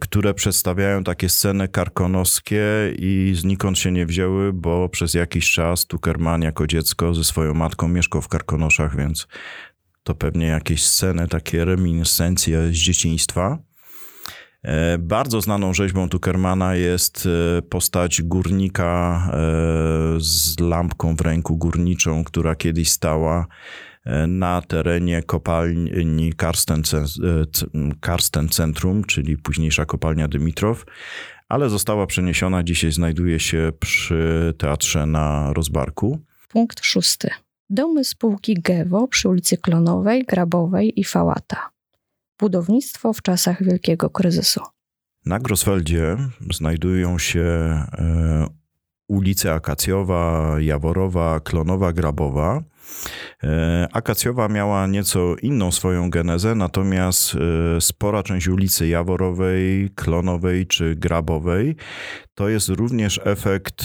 które 0.00 0.34
przedstawiają 0.34 1.04
takie 1.04 1.28
sceny 1.28 1.68
karkonoskie 1.68 2.64
i 2.98 3.32
znikąd 3.36 3.78
się 3.78 3.92
nie 3.92 4.06
wzięły, 4.06 4.52
bo 4.52 4.88
przez 4.88 5.14
jakiś 5.14 5.52
czas 5.52 5.86
Tuckerman 5.86 6.42
jako 6.42 6.66
dziecko 6.66 7.14
ze 7.14 7.24
swoją 7.24 7.54
matką 7.54 7.88
mieszkał 7.88 8.22
w 8.22 8.28
Karkonoszach, 8.28 8.96
więc 8.96 9.28
to 10.02 10.14
pewnie 10.14 10.46
jakieś 10.46 10.84
sceny, 10.84 11.28
takie 11.28 11.64
reminiscencje 11.64 12.68
z 12.68 12.72
dzieciństwa. 12.72 13.58
E, 14.66 14.98
bardzo 14.98 15.40
znaną 15.40 15.74
rzeźbą 15.74 16.08
Tuckermana 16.08 16.74
jest 16.74 17.28
e, 17.58 17.62
postać 17.62 18.22
górnika 18.22 19.22
e, 19.32 19.36
z 20.18 20.60
lampką 20.60 21.16
w 21.16 21.20
ręku 21.20 21.56
górniczą, 21.56 22.24
która 22.24 22.54
kiedyś 22.54 22.90
stała 22.90 23.46
na 24.28 24.62
terenie 24.62 25.22
kopalni 25.22 26.32
Karsten, 26.32 26.82
Karsten 28.00 28.48
Centrum, 28.48 29.04
czyli 29.04 29.36
późniejsza 29.36 29.84
kopalnia 29.84 30.28
Dymitrow, 30.28 30.84
ale 31.48 31.70
została 31.70 32.06
przeniesiona, 32.06 32.62
dzisiaj 32.62 32.92
znajduje 32.92 33.40
się 33.40 33.72
przy 33.80 34.54
teatrze 34.58 35.06
na 35.06 35.52
Rozbarku. 35.52 36.18
Punkt 36.48 36.84
szósty. 36.84 37.30
Domy 37.70 38.04
spółki 38.04 38.54
Gewo 38.54 39.08
przy 39.08 39.28
ulicy 39.28 39.56
Klonowej, 39.56 40.24
Grabowej 40.24 41.00
i 41.00 41.04
Fałata 41.04 41.75
budownictwo 42.38 43.12
w 43.12 43.22
czasach 43.22 43.62
wielkiego 43.62 44.10
kryzysu. 44.10 44.60
Na 45.26 45.38
Grosfeldzie 45.38 46.16
znajdują 46.54 47.18
się 47.18 47.40
e, 47.42 48.46
ulice 49.08 49.52
Akacjowa, 49.54 50.56
Jaworowa, 50.60 51.40
Klonowa, 51.40 51.92
Grabowa. 51.92 52.62
E, 53.44 53.88
Akacjowa 53.92 54.48
miała 54.48 54.86
nieco 54.86 55.36
inną 55.42 55.72
swoją 55.72 56.10
genezę, 56.10 56.54
natomiast 56.54 57.34
e, 57.34 57.80
spora 57.80 58.22
część 58.22 58.48
ulicy 58.48 58.88
Jaworowej, 58.88 59.90
Klonowej 59.94 60.66
czy 60.66 60.96
Grabowej 60.96 61.76
to 62.34 62.48
jest 62.48 62.68
również 62.68 63.20
efekt 63.24 63.84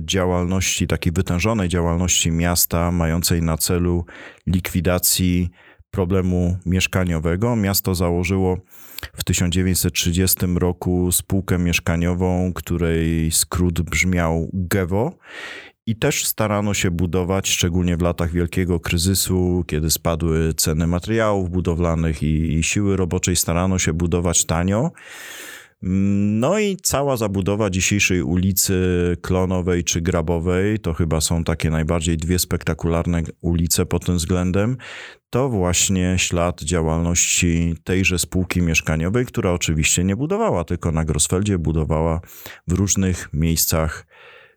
działalności, 0.00 0.86
takiej 0.86 1.12
wytężonej 1.12 1.68
działalności 1.68 2.30
miasta, 2.30 2.92
mającej 2.92 3.42
na 3.42 3.56
celu 3.56 4.04
likwidacji 4.46 5.50
problemu 5.90 6.58
mieszkaniowego. 6.66 7.56
Miasto 7.56 7.94
założyło 7.94 8.58
w 9.14 9.24
1930 9.24 10.36
roku 10.56 11.12
spółkę 11.12 11.58
mieszkaniową, 11.58 12.52
której 12.54 13.30
skrót 13.32 13.82
brzmiał 13.82 14.50
GEWO. 14.52 15.12
I 15.86 15.96
też 15.96 16.26
starano 16.26 16.74
się 16.74 16.90
budować, 16.90 17.48
szczególnie 17.48 17.96
w 17.96 18.02
latach 18.02 18.32
wielkiego 18.32 18.80
kryzysu, 18.80 19.64
kiedy 19.66 19.90
spadły 19.90 20.54
ceny 20.54 20.86
materiałów 20.86 21.50
budowlanych 21.50 22.22
i, 22.22 22.52
i 22.52 22.62
siły 22.62 22.96
roboczej, 22.96 23.36
starano 23.36 23.78
się 23.78 23.92
budować 23.92 24.44
tanio. 24.46 24.90
No 25.82 26.58
i 26.58 26.76
cała 26.76 27.16
zabudowa 27.16 27.70
dzisiejszej 27.70 28.22
ulicy 28.22 28.76
Klonowej 29.22 29.84
czy 29.84 30.00
Grabowej, 30.00 30.78
to 30.78 30.94
chyba 30.94 31.20
są 31.20 31.44
takie 31.44 31.70
najbardziej 31.70 32.16
dwie 32.16 32.38
spektakularne 32.38 33.22
ulice 33.40 33.86
pod 33.86 34.06
tym 34.06 34.16
względem, 34.16 34.76
to 35.30 35.48
właśnie 35.48 36.14
ślad 36.18 36.62
działalności 36.62 37.74
tejże 37.84 38.18
spółki 38.18 38.62
mieszkaniowej, 38.62 39.26
która 39.26 39.52
oczywiście 39.52 40.04
nie 40.04 40.16
budowała 40.16 40.64
tylko 40.64 40.92
na 40.92 41.04
Grosfeldzie, 41.04 41.58
budowała 41.58 42.20
w 42.68 42.72
różnych 42.72 43.28
miejscach 43.32 44.06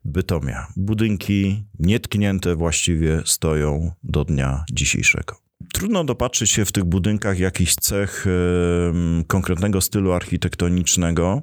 Bytomia. 0.06 0.68
Budynki 0.78 1.64
nietknięte 1.80 2.56
właściwie 2.56 3.22
stoją 3.26 3.92
do 4.04 4.26
dnia 4.26 4.64
dzisiejszego. 4.72 5.51
Trudno 5.74 6.04
dopatrzyć 6.04 6.52
się 6.52 6.66
w 6.66 6.72
tych 6.72 6.84
budynkach 6.84 7.40
jakichś 7.40 7.76
cech 7.76 8.26
konkretnego 9.28 9.82
stylu 9.82 10.12
architektonicznego. 10.12 11.42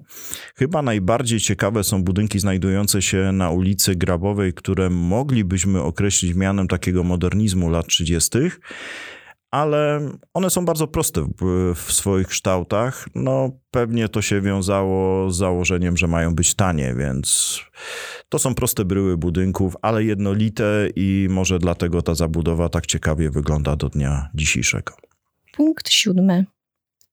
Chyba 0.56 0.82
najbardziej 0.82 1.40
ciekawe 1.40 1.84
są 1.84 2.04
budynki 2.04 2.38
znajdujące 2.38 3.02
się 3.02 3.32
na 3.32 3.50
ulicy 3.50 3.96
Grabowej, 3.96 4.52
które 4.54 4.90
moglibyśmy 4.90 5.82
określić 5.82 6.34
mianem 6.34 6.68
takiego 6.68 7.04
modernizmu 7.04 7.70
lat 7.70 7.86
30 7.86 8.38
ale 9.50 10.00
one 10.34 10.50
są 10.50 10.64
bardzo 10.64 10.86
proste 10.86 11.22
w, 11.40 11.74
w, 11.74 11.92
swoich 11.92 12.26
kształtach. 12.26 13.08
No, 13.14 13.50
pewnie 13.70 14.08
to 14.08 14.22
się 14.22 14.40
wiązało 14.40 15.30
z 15.30 15.36
założeniem, 15.36 15.96
że 15.96 16.06
mają 16.06 16.34
być 16.34 16.54
tanie, 16.54 16.94
więc 16.94 17.58
to 18.28 18.38
są 18.38 18.54
proste 18.54 18.84
bryły 18.84 19.16
budynków, 19.16 19.76
ale 19.82 20.04
jednolite 20.04 20.88
i 20.96 21.26
może 21.30 21.58
dlatego 21.58 22.02
ta 22.02 22.14
zabudowa 22.14 22.68
tak 22.68 22.86
ciekawie 22.86 23.30
wygląda 23.30 23.76
do 23.76 23.88
dnia 23.88 24.28
dzisiejszego. 24.34 24.94
Punkt 25.52 25.90
siódmy. 25.90 26.44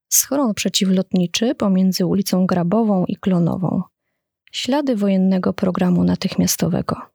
Schron 0.09 0.53
przeciwlotniczy 0.53 1.55
pomiędzy 1.55 2.05
ulicą 2.05 2.45
Grabową 2.45 3.05
i 3.05 3.15
Klonową. 3.15 3.81
Ślady 4.51 4.95
wojennego 4.95 5.53
programu 5.53 6.03
natychmiastowego. 6.03 7.14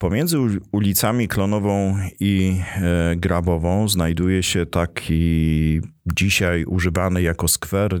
Pomiędzy 0.00 0.38
ulicami 0.72 1.28
Klonową 1.28 1.98
i 2.20 2.56
e, 2.76 3.16
Grabową 3.16 3.88
znajduje 3.88 4.42
się 4.42 4.66
taki 4.66 5.80
dzisiaj 6.16 6.64
używany 6.64 7.22
jako 7.22 7.48
skwer 7.48 7.94
e, 7.94 7.98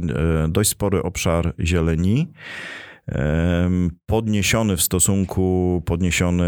dość 0.48 0.70
spory 0.70 1.02
obszar 1.02 1.54
zieleni 1.60 2.32
podniesiony 4.06 4.76
w 4.76 4.82
stosunku, 4.82 5.82
podniesiony 5.86 6.44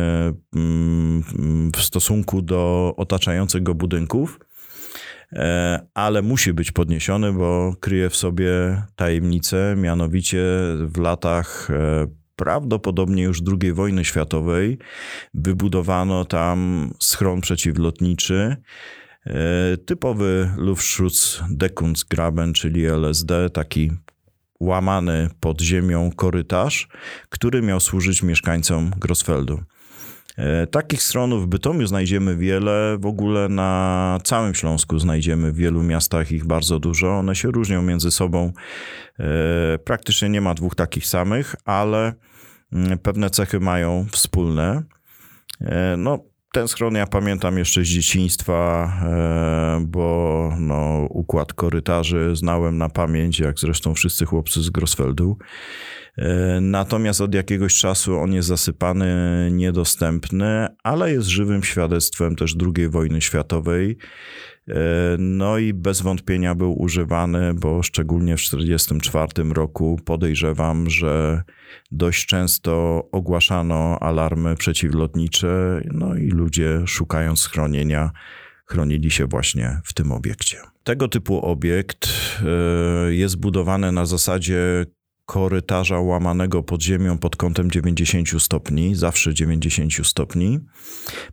mm, 0.56 1.22
w 1.76 1.82
stosunku 1.82 2.42
do 2.42 2.94
otaczających 2.96 3.62
go 3.62 3.74
budynków. 3.74 4.40
ale 5.94 6.22
musi 6.22 6.52
być 6.52 6.72
podniesiony, 6.72 7.32
bo 7.32 7.74
kryje 7.80 8.10
w 8.10 8.16
sobie 8.16 8.50
tajemnicę, 8.96 9.74
mianowicie 9.76 10.42
w 10.86 10.98
latach 10.98 11.68
prawdopodobnie 12.42 13.22
już 13.22 13.42
II 13.62 13.72
wojny 13.72 14.04
światowej 14.04 14.78
wybudowano 15.34 16.24
tam 16.24 16.90
schron 16.98 17.40
przeciwlotniczy, 17.40 18.56
typowy 19.86 20.50
Luftschutzdeckungsgraben, 20.56 22.52
czyli 22.52 22.86
LSD, 22.86 23.50
taki 23.50 23.90
łamany 24.60 25.28
pod 25.40 25.60
ziemią 25.60 26.10
korytarz, 26.16 26.88
który 27.28 27.62
miał 27.62 27.80
służyć 27.80 28.22
mieszkańcom 28.22 28.90
Grosfeldu. 28.96 29.60
E, 30.36 30.66
takich 30.66 31.02
stronów 31.02 31.42
w 31.42 31.46
Bytomiu 31.46 31.86
znajdziemy 31.86 32.36
wiele, 32.36 32.96
w 33.00 33.06
ogóle 33.06 33.48
na 33.48 34.18
całym 34.24 34.54
Śląsku 34.54 34.98
znajdziemy 34.98 35.52
w 35.52 35.56
wielu 35.56 35.82
miastach 35.82 36.32
ich 36.32 36.44
bardzo 36.44 36.78
dużo. 36.78 37.18
One 37.18 37.36
się 37.36 37.50
różnią 37.50 37.82
między 37.82 38.10
sobą. 38.10 38.52
E, 39.18 39.78
praktycznie 39.78 40.28
nie 40.28 40.40
ma 40.40 40.54
dwóch 40.54 40.74
takich 40.74 41.06
samych, 41.06 41.54
ale 41.64 42.12
pewne 43.02 43.30
cechy 43.30 43.60
mają 43.60 44.06
wspólne. 44.12 44.82
E, 45.60 45.96
no, 45.96 46.18
ten 46.52 46.68
schron 46.68 46.94
ja 46.94 47.06
pamiętam 47.06 47.58
jeszcze 47.58 47.84
z 47.84 47.88
dzieciństwa, 47.88 48.92
e, 49.02 49.84
bo 49.86 50.52
no, 50.58 51.06
układ 51.10 51.52
korytarzy 51.52 52.36
znałem 52.36 52.78
na 52.78 52.88
pamięć, 52.88 53.40
jak 53.40 53.58
zresztą 53.58 53.94
wszyscy 53.94 54.26
chłopcy 54.26 54.62
z 54.62 54.70
Grosfeldu. 54.70 55.36
E, 56.18 56.60
natomiast 56.60 57.20
od 57.20 57.34
jakiegoś 57.34 57.74
czasu 57.74 58.18
on 58.18 58.32
jest 58.32 58.48
zasypany, 58.48 59.48
niedostępny, 59.52 60.66
ale 60.82 61.12
jest 61.12 61.28
żywym 61.28 61.62
świadectwem 61.62 62.36
też 62.36 62.56
II 62.76 62.88
wojny 62.88 63.20
światowej. 63.20 63.96
E, 64.68 64.74
no 65.18 65.58
i 65.58 65.74
bez 65.74 66.00
wątpienia 66.00 66.54
był 66.54 66.82
używany, 66.82 67.54
bo 67.54 67.82
szczególnie 67.82 68.36
w 68.36 68.40
1944 68.40 69.54
roku 69.54 70.00
podejrzewam, 70.04 70.90
że 70.90 71.42
dość 71.90 72.26
często 72.26 73.02
ogłaszano 73.12 73.98
alarmy 74.00 74.56
przeciwlotnicze, 74.56 75.82
no 75.92 76.16
i 76.16 76.28
ludzie 76.28 76.82
szukając 76.86 77.40
schronienia 77.40 78.10
chronili 78.66 79.10
się 79.10 79.26
właśnie 79.26 79.80
w 79.84 79.92
tym 79.92 80.12
obiekcie. 80.12 80.58
Tego 80.84 81.08
typu 81.08 81.46
obiekt 81.46 82.08
e, 82.08 83.14
jest 83.14 83.36
budowany 83.36 83.92
na 83.92 84.06
zasadzie 84.06 84.86
korytarza 85.32 86.00
łamanego 86.00 86.62
pod 86.62 86.82
ziemią 86.82 87.18
pod 87.18 87.36
kątem 87.36 87.70
90 87.70 88.42
stopni, 88.42 88.94
zawsze 88.94 89.34
90 89.34 90.06
stopni. 90.06 90.60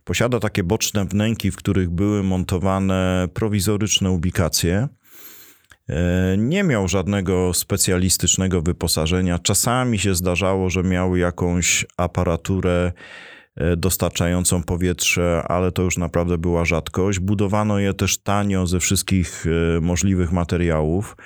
Posiada 0.04 0.40
takie 0.40 0.64
boczne 0.64 1.04
wnęki, 1.04 1.50
w 1.50 1.56
których 1.56 1.90
były 1.90 2.22
montowane 2.22 3.28
prowizoryczne 3.34 4.10
ubikacje. 4.10 4.88
E, 5.88 6.36
nie 6.38 6.62
miał 6.62 6.88
żadnego 6.88 7.54
specjalistycznego 7.54 8.62
wyposażenia. 8.62 9.38
Czasami 9.38 9.98
się 9.98 10.14
zdarzało, 10.14 10.70
że 10.70 10.82
miał 10.82 11.16
jakąś 11.16 11.86
aparaturę 11.96 12.92
dostarczającą 13.76 14.62
powietrze, 14.62 15.42
ale 15.48 15.72
to 15.72 15.82
już 15.82 15.96
naprawdę 15.96 16.38
była 16.38 16.64
rzadkość. 16.64 17.18
Budowano 17.18 17.78
je 17.78 17.94
też 17.94 18.18
tanio 18.18 18.66
ze 18.66 18.80
wszystkich 18.80 19.44
e, 19.46 19.80
możliwych 19.80 20.32
materiałów, 20.32 21.16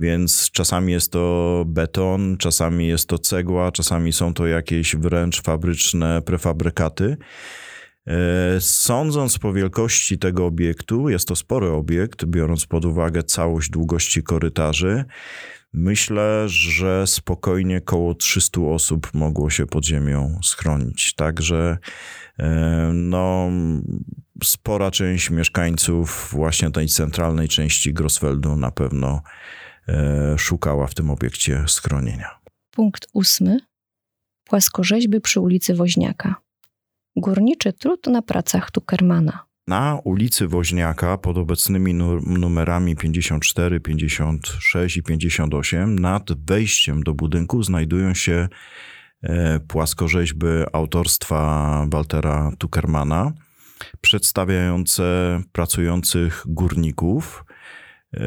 więc 0.00 0.50
czasami 0.50 0.92
jest 0.92 1.12
to 1.12 1.64
beton, 1.66 2.36
czasami 2.36 2.86
jest 2.86 3.08
to 3.08 3.18
cegła, 3.18 3.72
czasami 3.72 4.12
są 4.12 4.34
to 4.34 4.46
jakieś 4.46 4.96
wręcz 4.96 5.42
fabryczne 5.42 6.22
prefabrykaty. 6.22 7.16
E, 8.06 8.60
sądząc 8.60 9.38
po 9.38 9.52
wielkości 9.52 10.18
tego 10.18 10.46
obiektu, 10.46 11.08
jest 11.08 11.28
to 11.28 11.36
spory 11.36 11.70
obiekt, 11.70 12.24
biorąc 12.24 12.66
pod 12.66 12.84
uwagę 12.84 13.22
całość 13.22 13.70
długości 13.70 14.22
korytarzy, 14.22 15.04
Myślę, 15.76 16.48
że 16.48 17.06
spokojnie 17.06 17.80
koło 17.80 18.14
300 18.14 18.60
osób 18.60 19.14
mogło 19.14 19.50
się 19.50 19.66
pod 19.66 19.84
ziemią 19.84 20.38
schronić. 20.42 21.14
Także 21.14 21.78
e, 22.38 22.90
no, 22.94 23.50
spora 24.44 24.90
część 24.90 25.30
mieszkańców 25.30 26.28
właśnie 26.32 26.70
tej 26.70 26.88
centralnej 26.88 27.48
części 27.48 27.94
Grosfeldu 27.94 28.56
na 28.56 28.70
pewno 28.70 29.22
e, 29.88 30.38
szukała 30.38 30.86
w 30.86 30.94
tym 30.94 31.10
obiekcie 31.10 31.64
schronienia. 31.68 32.40
Punkt 32.70 33.06
ósmy. 33.12 33.58
Płaskorzeźby 34.44 35.20
przy 35.20 35.40
ulicy 35.40 35.74
Woźniaka. 35.74 36.34
Górniczy 37.16 37.72
trud 37.72 38.06
na 38.06 38.22
pracach 38.22 38.70
Tukermana. 38.70 39.43
Na 39.68 39.98
ulicy 40.04 40.48
Woźniaka 40.48 41.18
pod 41.18 41.38
obecnymi 41.38 41.94
numerami 42.26 42.96
54, 42.96 43.80
56 43.80 44.96
i 44.96 45.02
58 45.02 45.98
nad 45.98 46.46
wejściem 46.46 47.02
do 47.02 47.14
budynku 47.14 47.62
znajdują 47.62 48.14
się 48.14 48.48
e, 49.22 49.60
płaskorzeźby 49.60 50.46
autorstwa 50.72 51.86
Waltera 51.90 52.50
Tuckermana 52.58 53.32
przedstawiające 54.00 55.40
pracujących 55.52 56.44
górników. 56.46 57.44
E, 58.14 58.20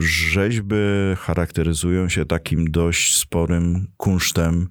rzeźby 0.00 0.76
charakteryzują 1.18 2.08
się 2.08 2.24
takim 2.24 2.70
dość 2.70 3.16
sporym 3.16 3.86
kunsztem 3.96 4.68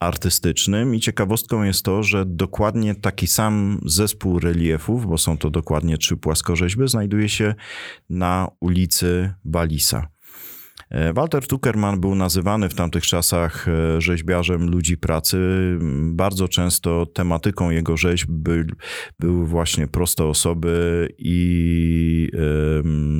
artystycznym 0.00 0.94
i 0.94 1.00
ciekawostką 1.00 1.62
jest 1.62 1.84
to, 1.84 2.02
że 2.02 2.26
dokładnie 2.26 2.94
taki 2.94 3.26
sam 3.26 3.80
zespół 3.86 4.38
reliefów, 4.38 5.06
bo 5.06 5.18
są 5.18 5.38
to 5.38 5.50
dokładnie 5.50 5.98
trzy 5.98 6.16
płaskorzeźby, 6.16 6.88
znajduje 6.88 7.28
się 7.28 7.54
na 8.10 8.50
ulicy 8.60 9.34
Balisa. 9.44 10.08
E, 10.90 11.12
Walter 11.12 11.46
Tuckerman 11.46 12.00
był 12.00 12.14
nazywany 12.14 12.68
w 12.68 12.74
tamtych 12.74 13.06
czasach 13.06 13.68
e, 13.68 14.00
rzeźbiarzem 14.00 14.70
ludzi 14.70 14.98
pracy. 14.98 15.38
Bardzo 16.12 16.48
często 16.48 17.06
tematyką 17.06 17.70
jego 17.70 17.96
rzeźb 17.96 18.28
by, 18.30 18.66
były 19.18 19.46
właśnie 19.46 19.86
proste 19.86 20.24
osoby 20.24 21.08
i 21.18 22.30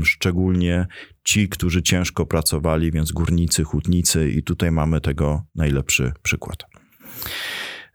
szczególnie 0.04 0.86
ci, 1.24 1.48
którzy 1.48 1.82
ciężko 1.82 2.26
pracowali, 2.26 2.92
więc 2.92 3.12
górnicy, 3.12 3.64
hutnicy, 3.64 4.30
i 4.30 4.42
tutaj 4.42 4.70
mamy 4.70 5.00
tego 5.00 5.42
najlepszy 5.54 6.12
przykład. 6.22 6.64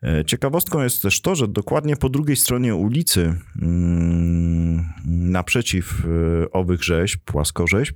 E, 0.03 0.25
ciekawostką 0.25 0.83
jest 0.83 1.01
też 1.01 1.21
to, 1.21 1.35
że 1.35 1.47
dokładnie 1.47 1.95
po 1.95 2.09
drugiej 2.09 2.35
stronie 2.35 2.75
ulicy, 2.75 3.35
mm, 3.61 4.85
naprzeciw 5.05 6.05
e, 6.05 6.51
owych 6.51 6.83
rzeźb, 6.83 7.19
płaskorzeźb, 7.25 7.95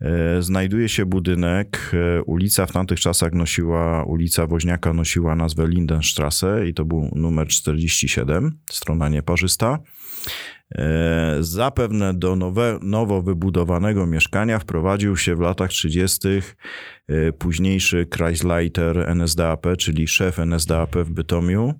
e, 0.00 0.42
znajduje 0.42 0.88
się 0.88 1.06
budynek. 1.06 1.92
Ulica 2.26 2.66
w 2.66 2.72
tamtych 2.72 3.00
czasach 3.00 3.32
nosiła, 3.32 4.04
ulica 4.04 4.46
Woźniaka 4.46 4.92
nosiła 4.92 5.36
nazwę 5.36 5.68
Lindenstrasse 5.68 6.68
i 6.68 6.74
to 6.74 6.84
był 6.84 7.10
numer 7.14 7.48
47, 7.48 8.58
strona 8.70 9.08
nieparzysta. 9.08 9.78
E, 10.74 11.36
zapewne 11.40 12.14
do 12.14 12.36
nowe, 12.36 12.78
nowo 12.82 13.22
wybudowanego 13.22 14.06
mieszkania 14.06 14.58
wprowadził 14.58 15.16
się 15.16 15.36
w 15.36 15.40
latach 15.40 15.70
30. 15.70 16.28
E, 17.08 17.32
późniejszy 17.32 18.06
Kreisleiter 18.06 19.08
NSDAP, 19.08 19.66
czyli 19.78 20.08
szef 20.08 20.38
NSDAP 20.38 20.96
w 20.96 21.10
Bytomiu, 21.10 21.74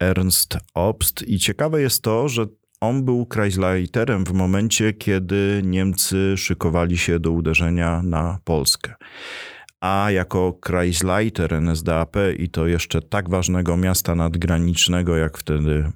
Ernst 0.00 0.58
Obst. 0.74 1.28
I 1.28 1.38
ciekawe 1.38 1.80
jest 1.80 2.02
to, 2.02 2.28
że 2.28 2.46
on 2.80 3.04
był 3.04 3.26
Kreisleiterem 3.26 4.24
w 4.24 4.32
momencie, 4.32 4.92
kiedy 4.92 5.62
Niemcy 5.64 6.34
szykowali 6.36 6.98
się 6.98 7.20
do 7.20 7.30
uderzenia 7.30 8.02
na 8.02 8.38
Polskę 8.44 8.94
a 9.80 10.10
jako 10.10 10.52
Kreisleiter 10.52 11.54
NSDAP 11.60 12.16
i 12.38 12.48
to 12.48 12.66
jeszcze 12.66 13.02
tak 13.02 13.30
ważnego 13.30 13.76
miasta 13.76 14.14
nadgranicznego, 14.14 15.16
jak 15.16 15.38
wtedy, 15.38 15.92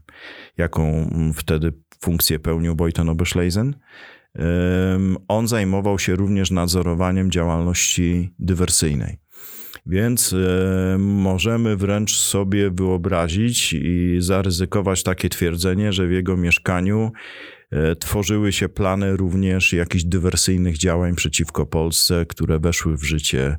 jaką 0.56 1.10
wtedy 1.34 1.72
funkcję 2.04 2.38
pełnił 2.38 2.76
Boyton 2.76 3.08
Oberschleisen. 3.08 3.74
On 5.28 5.48
zajmował 5.48 5.98
się 5.98 6.16
również 6.16 6.50
nadzorowaniem 6.50 7.30
działalności 7.30 8.34
dywersyjnej. 8.38 9.18
Więc 9.86 10.34
możemy 10.98 11.76
wręcz 11.76 12.16
sobie 12.16 12.70
wyobrazić 12.70 13.72
i 13.72 14.16
zaryzykować 14.18 15.02
takie 15.02 15.28
twierdzenie, 15.28 15.92
że 15.92 16.06
w 16.06 16.12
jego 16.12 16.36
mieszkaniu 16.36 17.12
e, 17.70 17.96
tworzyły 17.96 18.52
się 18.52 18.68
plany 18.68 19.16
również 19.16 19.72
jakichś 19.72 20.04
dywersyjnych 20.04 20.78
działań 20.78 21.14
przeciwko 21.14 21.66
Polsce, 21.66 22.26
które 22.26 22.58
weszły 22.58 22.96
w 22.96 23.04
życie 23.04 23.56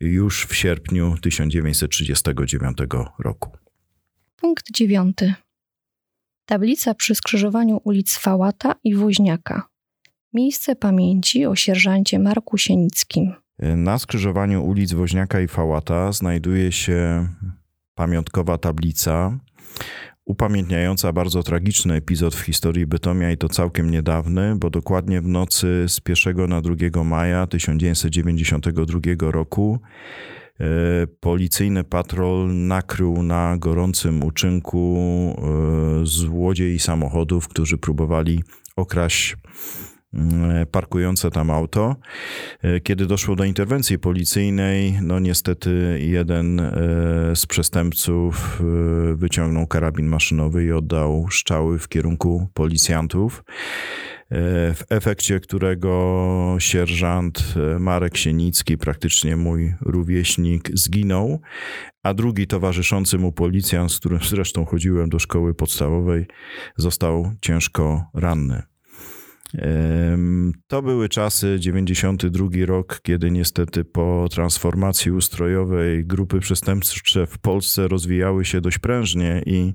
już 0.00 0.46
w 0.46 0.54
sierpniu 0.54 1.14
1939 1.22 2.78
roku. 3.18 3.50
Punkt 4.36 4.72
dziewiąty. 4.72 5.34
Tablica 6.46 6.94
przy 6.94 7.14
skrzyżowaniu 7.14 7.80
ulic 7.84 8.16
Fałata 8.16 8.74
i 8.84 8.94
Woźniaka. 8.94 9.68
Miejsce 10.32 10.76
pamięci 10.76 11.46
o 11.46 11.56
sierżancie 11.56 12.18
Marku 12.18 12.58
Sienickim. 12.58 13.34
Na 13.58 13.98
skrzyżowaniu 13.98 14.64
ulic 14.64 14.92
Woźniaka 14.92 15.40
i 15.40 15.48
Fałata 15.48 16.12
znajduje 16.12 16.72
się 16.72 17.28
pamiątkowa 17.94 18.58
tablica 18.58 19.38
upamiętniająca 20.24 21.12
bardzo 21.12 21.42
tragiczny 21.42 21.94
epizod 21.94 22.34
w 22.34 22.40
historii 22.40 22.86
Bytomia 22.86 23.30
i 23.30 23.36
to 23.36 23.48
całkiem 23.48 23.90
niedawny, 23.90 24.56
bo 24.56 24.70
dokładnie 24.70 25.20
w 25.20 25.28
nocy 25.28 25.84
z 25.88 26.00
1 26.26 26.48
na 26.48 26.60
2 26.60 27.04
maja 27.04 27.46
1992 27.46 29.30
roku 29.30 29.78
policyjny 31.20 31.84
patrol 31.84 32.54
nakrył 32.54 33.22
na 33.22 33.56
gorącym 33.58 34.24
uczynku 34.24 34.96
e, 36.02 36.06
złodziei 36.06 36.78
samochodów, 36.78 37.48
którzy 37.48 37.78
próbowali 37.78 38.42
okraść 38.76 39.36
E, 40.14 40.66
parkujące 40.66 41.30
tam 41.30 41.50
auto. 41.50 41.96
E, 42.62 42.80
kiedy 42.80 43.06
doszło 43.06 43.36
do 43.36 43.44
interwencji 43.44 43.98
policyjnej, 43.98 44.98
no 45.02 45.18
niestety 45.18 45.98
jeden 46.00 46.60
e, 46.60 46.72
z 47.34 47.46
przestępców 47.46 48.62
wyciągnął 49.14 49.66
karabin 49.66 50.06
maszynowy 50.06 50.64
i 50.64 50.72
oddał 50.72 51.26
szczały 51.30 51.78
w 51.78 51.88
kierunku 51.88 52.48
policjantów 52.54 53.44
w 54.74 54.82
efekcie 54.90 55.40
którego 55.40 56.56
sierżant 56.58 57.54
Marek 57.80 58.16
Sienicki, 58.16 58.78
praktycznie 58.78 59.36
mój 59.36 59.74
rówieśnik, 59.80 60.70
zginął, 60.74 61.40
a 62.02 62.14
drugi 62.14 62.46
towarzyszący 62.46 63.18
mu 63.18 63.32
policjant, 63.32 63.92
z 63.92 63.98
którym 64.00 64.18
zresztą 64.22 64.64
chodziłem 64.64 65.08
do 65.08 65.18
szkoły 65.18 65.54
podstawowej, 65.54 66.26
został 66.76 67.32
ciężko 67.40 68.04
ranny. 68.14 68.62
To 70.66 70.82
były 70.82 71.08
czasy 71.08 71.56
92 71.60 72.48
rok, 72.66 73.00
kiedy 73.02 73.30
niestety 73.30 73.84
po 73.84 74.28
transformacji 74.30 75.12
ustrojowej 75.12 76.06
grupy 76.06 76.40
przestępcze 76.40 77.26
w 77.26 77.38
Polsce 77.38 77.88
rozwijały 77.88 78.44
się 78.44 78.60
dość 78.60 78.78
prężnie 78.78 79.42
i 79.46 79.74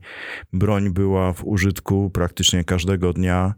broń 0.54 0.89
była 0.89 1.34
w 1.34 1.43
użytku 1.45 2.10
praktycznie 2.10 2.64
każdego 2.64 3.14
dnia. 3.14 3.54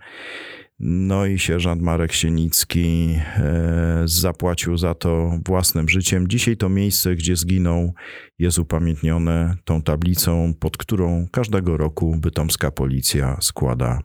No 0.83 1.25
i 1.25 1.39
sierżant 1.39 1.81
Marek 1.81 2.13
Sienicki 2.13 3.19
e, 3.37 4.01
zapłacił 4.05 4.77
za 4.77 4.95
to 4.95 5.39
własnym 5.45 5.89
życiem. 5.89 6.27
Dzisiaj 6.27 6.57
to 6.57 6.69
miejsce, 6.69 7.15
gdzie 7.15 7.35
zginął, 7.35 7.93
jest 8.39 8.59
upamiętnione 8.59 9.55
tą 9.65 9.81
tablicą, 9.81 10.53
pod 10.59 10.77
którą 10.77 11.27
każdego 11.31 11.77
roku 11.77 12.15
bytomska 12.15 12.71
policja 12.71 13.37
składa 13.41 14.01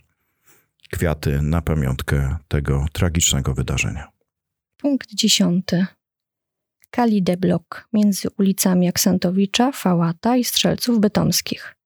kwiaty 0.90 1.42
na 1.42 1.62
pamiątkę 1.62 2.36
tego 2.48 2.86
tragicznego 2.92 3.54
wydarzenia. 3.54 4.08
Punkt 4.76 5.14
dziesiąty. 5.14 5.86
Kali 6.90 7.22
de 7.22 7.36
Blok 7.36 7.88
między 7.92 8.28
ulicami 8.38 8.88
Aksentowicza, 8.88 9.72
Fałata 9.72 10.36
i 10.36 10.44
Strzelców 10.44 11.00
Bytomskich. 11.00 11.76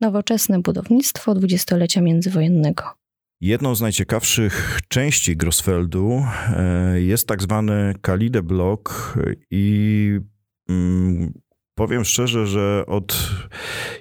Nowoczesne 0.00 0.58
budownictwo 0.62 1.34
dwudziestolecia 1.34 2.00
międzywojennego. 2.00 2.98
Jedną 3.40 3.74
z 3.74 3.80
najciekawszych 3.80 4.80
części 4.88 5.36
Grossfeldu 5.36 6.24
e, 6.56 7.00
jest 7.00 7.28
tak 7.28 7.42
zwany 7.42 7.94
Kalide 8.02 8.42
Blok 8.42 9.18
i 9.50 10.20
mm, 10.68 11.32
Powiem 11.78 12.04
szczerze, 12.04 12.46
że 12.46 12.84
od 12.86 13.30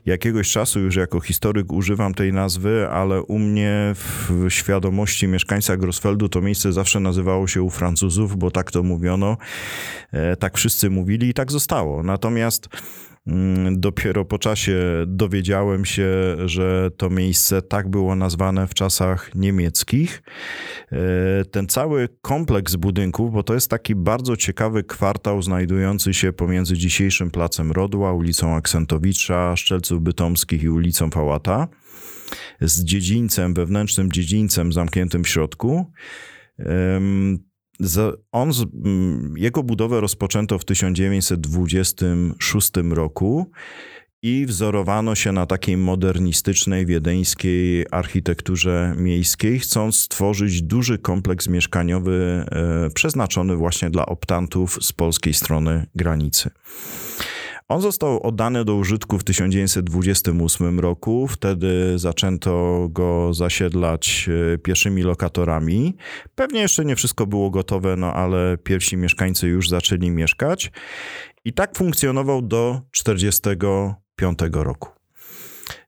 jakiegoś 0.05 0.51
czasu 0.51 0.79
już 0.79 0.95
jako 0.95 1.19
historyk 1.19 1.71
używam 1.71 2.13
tej 2.13 2.33
nazwy, 2.33 2.87
ale 2.91 3.21
u 3.21 3.39
mnie 3.39 3.93
w 3.93 4.45
świadomości 4.49 5.27
mieszkańca 5.27 5.77
Grossfeldu 5.77 6.29
to 6.29 6.41
miejsce 6.41 6.73
zawsze 6.73 6.99
nazywało 6.99 7.47
się 7.47 7.61
u 7.61 7.69
Francuzów, 7.69 8.37
bo 8.37 8.51
tak 8.51 8.71
to 8.71 8.83
mówiono, 8.83 9.37
e, 10.11 10.35
tak 10.35 10.57
wszyscy 10.57 10.89
mówili 10.89 11.29
i 11.29 11.33
tak 11.33 11.51
zostało. 11.51 12.03
Natomiast 12.03 12.69
dopiero 13.71 14.25
po 14.25 14.39
czasie 14.39 14.77
dowiedziałem 15.07 15.85
się, 15.85 16.09
że 16.45 16.91
to 16.97 17.09
miejsce 17.09 17.61
tak 17.61 17.89
było 17.89 18.15
nazwane 18.15 18.67
w 18.67 18.73
czasach 18.73 19.35
niemieckich. 19.35 20.23
E, 20.91 21.45
ten 21.45 21.67
cały 21.67 22.09
kompleks 22.21 22.75
budynków, 22.75 23.31
bo 23.31 23.43
to 23.43 23.53
jest 23.53 23.69
taki 23.69 23.95
bardzo 23.95 24.35
ciekawy 24.35 24.83
kwartał 24.83 25.41
znajdujący 25.41 26.13
się 26.13 26.33
pomiędzy 26.33 26.77
dzisiejszym 26.77 27.31
Placem 27.31 27.71
Rodła, 27.71 28.13
ulicą 28.13 28.55
Aksentowicza, 28.55 29.55
Szczelców 29.55 30.01
Bytomskich 30.01 30.63
i 30.63 30.69
ulicą 30.69 31.09
Pałata, 31.09 31.67
z 32.61 32.83
dziedzińcem, 32.83 33.53
wewnętrznym 33.53 34.11
dziedzińcem 34.11 34.73
zamkniętym 34.73 35.23
w 35.23 35.27
środku. 35.27 35.91
On, 38.31 38.51
jego 39.35 39.63
budowę 39.63 40.01
rozpoczęto 40.01 40.59
w 40.59 40.65
1926 40.65 42.71
roku 42.89 43.51
i 44.21 44.45
wzorowano 44.45 45.15
się 45.15 45.31
na 45.31 45.45
takiej 45.45 45.77
modernistycznej 45.77 46.85
wiedeńskiej 46.85 47.85
architekturze 47.91 48.95
miejskiej, 48.97 49.59
chcąc 49.59 49.99
stworzyć 49.99 50.61
duży 50.61 50.97
kompleks 50.97 51.47
mieszkaniowy 51.47 52.45
e, 52.51 52.89
przeznaczony 52.89 53.55
właśnie 53.55 53.89
dla 53.89 54.05
optantów 54.05 54.79
z 54.81 54.93
polskiej 54.93 55.33
strony 55.33 55.85
granicy. 55.95 56.49
On 57.69 57.81
został 57.81 58.23
oddany 58.23 58.65
do 58.65 58.75
użytku 58.75 59.19
w 59.19 59.23
1928 59.23 60.79
roku. 60.79 61.27
Wtedy 61.27 61.99
zaczęto 61.99 62.87
go 62.89 63.33
zasiedlać 63.33 64.29
e, 64.53 64.57
pierwszymi 64.57 65.03
lokatorami. 65.03 65.95
Pewnie 66.35 66.61
jeszcze 66.61 66.85
nie 66.85 66.95
wszystko 66.95 67.27
było 67.27 67.49
gotowe, 67.49 67.95
no 67.95 68.13
ale 68.13 68.57
pierwsi 68.63 68.97
mieszkańcy 68.97 69.47
już 69.47 69.69
zaczęli 69.69 70.11
mieszkać. 70.11 70.71
I 71.45 71.53
tak 71.53 71.77
funkcjonował 71.77 72.41
do 72.41 72.81
1945 72.91 74.39
roku. 74.51 74.89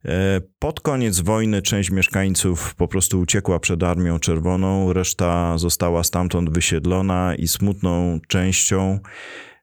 E, 0.05 0.41
pod 0.59 0.79
koniec 0.79 1.19
wojny 1.19 1.61
część 1.61 1.91
mieszkańców 1.91 2.75
po 2.75 2.87
prostu 2.87 3.19
uciekła 3.19 3.59
przed 3.59 3.83
Armią 3.83 4.19
Czerwoną, 4.19 4.93
reszta 4.93 5.57
została 5.57 6.03
stamtąd 6.03 6.49
wysiedlona 6.49 7.35
i 7.35 7.47
smutną 7.47 8.19
częścią 8.27 8.99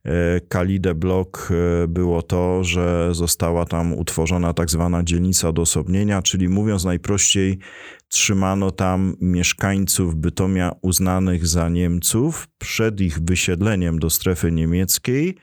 E, 0.07 0.41
Kalide 0.49 0.95
Blok 0.95 1.53
e, 1.85 1.89
było 1.89 2.23
to, 2.23 2.65
że 2.65 3.15
została 3.15 3.65
tam 3.65 3.93
utworzona 3.93 4.53
tak 4.55 4.71
zwana 4.71 5.03
dzielnica 5.03 5.49
odosobnienia, 5.49 6.23
czyli 6.23 6.49
mówiąc 6.49 6.85
najprościej, 6.85 7.59
trzymano 8.09 8.71
tam 8.71 9.17
mieszkańców 9.21 10.15
Bytomia 10.17 10.73
uznanych 10.83 11.47
za 11.47 11.69
Niemców 11.69 12.49
przed 12.59 13.01
ich 13.01 13.19
wysiedleniem 13.19 13.99
do 13.99 14.11
strefy 14.11 14.53
niemieckiej, 14.53 15.37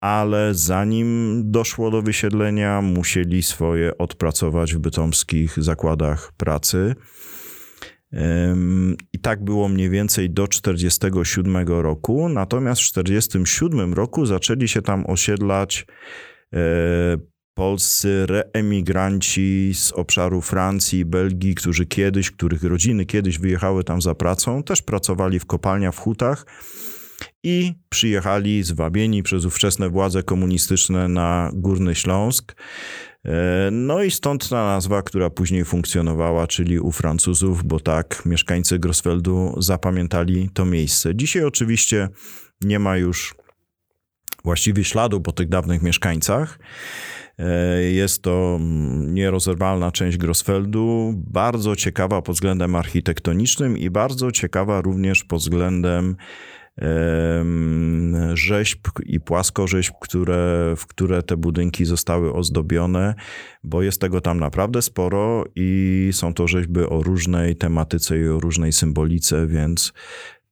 ale 0.00 0.54
zanim 0.54 1.42
doszło 1.44 1.90
do 1.90 2.02
wysiedlenia, 2.02 2.80
musieli 2.80 3.42
swoje 3.42 3.98
odpracować 3.98 4.74
w 4.74 4.78
bytomskich 4.78 5.62
zakładach 5.62 6.32
pracy. 6.36 6.94
I 9.12 9.18
tak 9.18 9.44
było 9.44 9.68
mniej 9.68 9.90
więcej 9.90 10.30
do 10.30 10.46
1947 10.46 11.68
roku. 11.68 12.28
Natomiast 12.28 12.82
w 12.82 12.92
1947 12.92 13.94
roku 13.94 14.26
zaczęli 14.26 14.68
się 14.68 14.82
tam 14.82 15.06
osiedlać 15.06 15.86
e, 16.52 16.58
polscy 17.54 18.26
reemigranci 18.26 19.72
z 19.74 19.92
obszaru 19.92 20.40
Francji 20.40 20.98
i 20.98 21.04
Belgii, 21.04 21.54
którzy 21.54 21.86
kiedyś, 21.86 22.30
których 22.30 22.62
rodziny 22.64 23.06
kiedyś 23.06 23.38
wyjechały 23.38 23.84
tam 23.84 24.02
za 24.02 24.14
pracą, 24.14 24.62
też 24.62 24.82
pracowali 24.82 25.38
w 25.38 25.46
kopalniach, 25.46 25.94
w 25.94 25.98
hutach 25.98 26.46
i 27.44 27.74
przyjechali 27.88 28.62
zwabieni 28.62 29.22
przez 29.22 29.44
ówczesne 29.44 29.90
władze 29.90 30.22
komunistyczne 30.22 31.08
na 31.08 31.50
Górny 31.54 31.94
Śląsk. 31.94 32.54
E, 33.24 33.68
no 33.72 34.02
i 34.02 34.10
stąd 34.10 34.48
ta 34.48 34.64
nazwa, 34.64 35.02
która 35.02 35.30
później 35.30 35.64
funkcjonowała, 35.64 36.46
czyli 36.46 36.80
u 36.80 36.92
Francuzów, 36.92 37.64
bo 37.64 37.80
tak 37.80 38.22
mieszkańcy 38.26 38.78
Grossfeldu 38.78 39.54
zapamiętali 39.58 40.50
to 40.54 40.64
miejsce. 40.64 41.14
Dzisiaj 41.16 41.44
oczywiście 41.44 42.08
nie 42.60 42.78
ma 42.78 42.96
już 42.96 43.34
właściwie 44.44 44.84
śladu 44.84 45.20
po 45.20 45.32
tych 45.32 45.48
dawnych 45.48 45.82
mieszkańcach. 45.82 46.58
E, 47.38 47.82
jest 47.82 48.22
to 48.22 48.58
nierozerwalna 49.00 49.92
część 49.92 50.16
Grossfeldu, 50.16 51.14
bardzo 51.16 51.76
ciekawa 51.76 52.22
pod 52.22 52.34
względem 52.34 52.74
architektonicznym 52.74 53.78
i 53.78 53.90
bardzo 53.90 54.30
ciekawa 54.30 54.80
również 54.80 55.24
pod 55.24 55.40
względem 55.40 56.16
rzeźb 58.34 58.78
i 59.06 59.20
płaskorzeźb, 59.20 59.94
które, 60.00 60.74
w 60.76 60.86
które 60.86 61.22
te 61.22 61.36
budynki 61.36 61.84
zostały 61.84 62.32
ozdobione, 62.32 63.14
bo 63.64 63.82
jest 63.82 64.00
tego 64.00 64.20
tam 64.20 64.40
naprawdę 64.40 64.82
sporo 64.82 65.44
i 65.56 66.10
są 66.12 66.34
to 66.34 66.48
rzeźby 66.48 66.80
o 66.80 67.02
różnej 67.02 67.56
tematyce 67.56 68.18
i 68.18 68.28
o 68.28 68.40
różnej 68.40 68.72
symbolice, 68.72 69.46
więc 69.46 69.92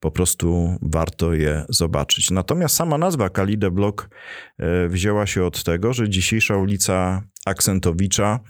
po 0.00 0.10
prostu 0.10 0.78
warto 0.82 1.34
je 1.34 1.64
zobaczyć. 1.68 2.30
Natomiast 2.30 2.76
sama 2.76 2.98
nazwa 2.98 3.28
Kalide 3.28 3.70
Blok 3.70 4.10
e, 4.58 4.88
wzięła 4.88 5.26
się 5.26 5.44
od 5.44 5.64
tego, 5.64 5.92
że 5.92 6.08
dzisiejsza 6.08 6.56
ulica 6.56 7.22
Aksentowicza 7.46 8.40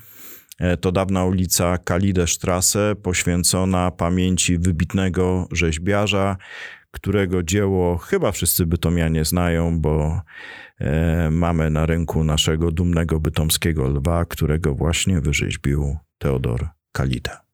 e, 0.58 0.76
to 0.76 0.92
dawna 0.92 1.24
ulica 1.24 1.78
Kalide 1.78 2.26
Strasse, 2.26 2.94
poświęcona 3.02 3.90
pamięci 3.90 4.58
wybitnego 4.58 5.48
rzeźbiarza, 5.52 6.36
którego 6.90 7.42
dzieło 7.42 7.98
chyba 7.98 8.32
wszyscy 8.32 8.66
bytomianie 8.66 9.24
znają, 9.24 9.80
bo 9.80 10.20
e, 10.80 11.30
mamy 11.30 11.70
na 11.70 11.86
rynku 11.86 12.24
naszego 12.24 12.70
dumnego 12.70 13.20
bytomskiego 13.20 13.88
lwa, 13.88 14.24
którego 14.24 14.74
właśnie 14.74 15.20
wyrzeźbił 15.20 15.96
Teodor 16.18 16.68
Kalita. 16.92 17.49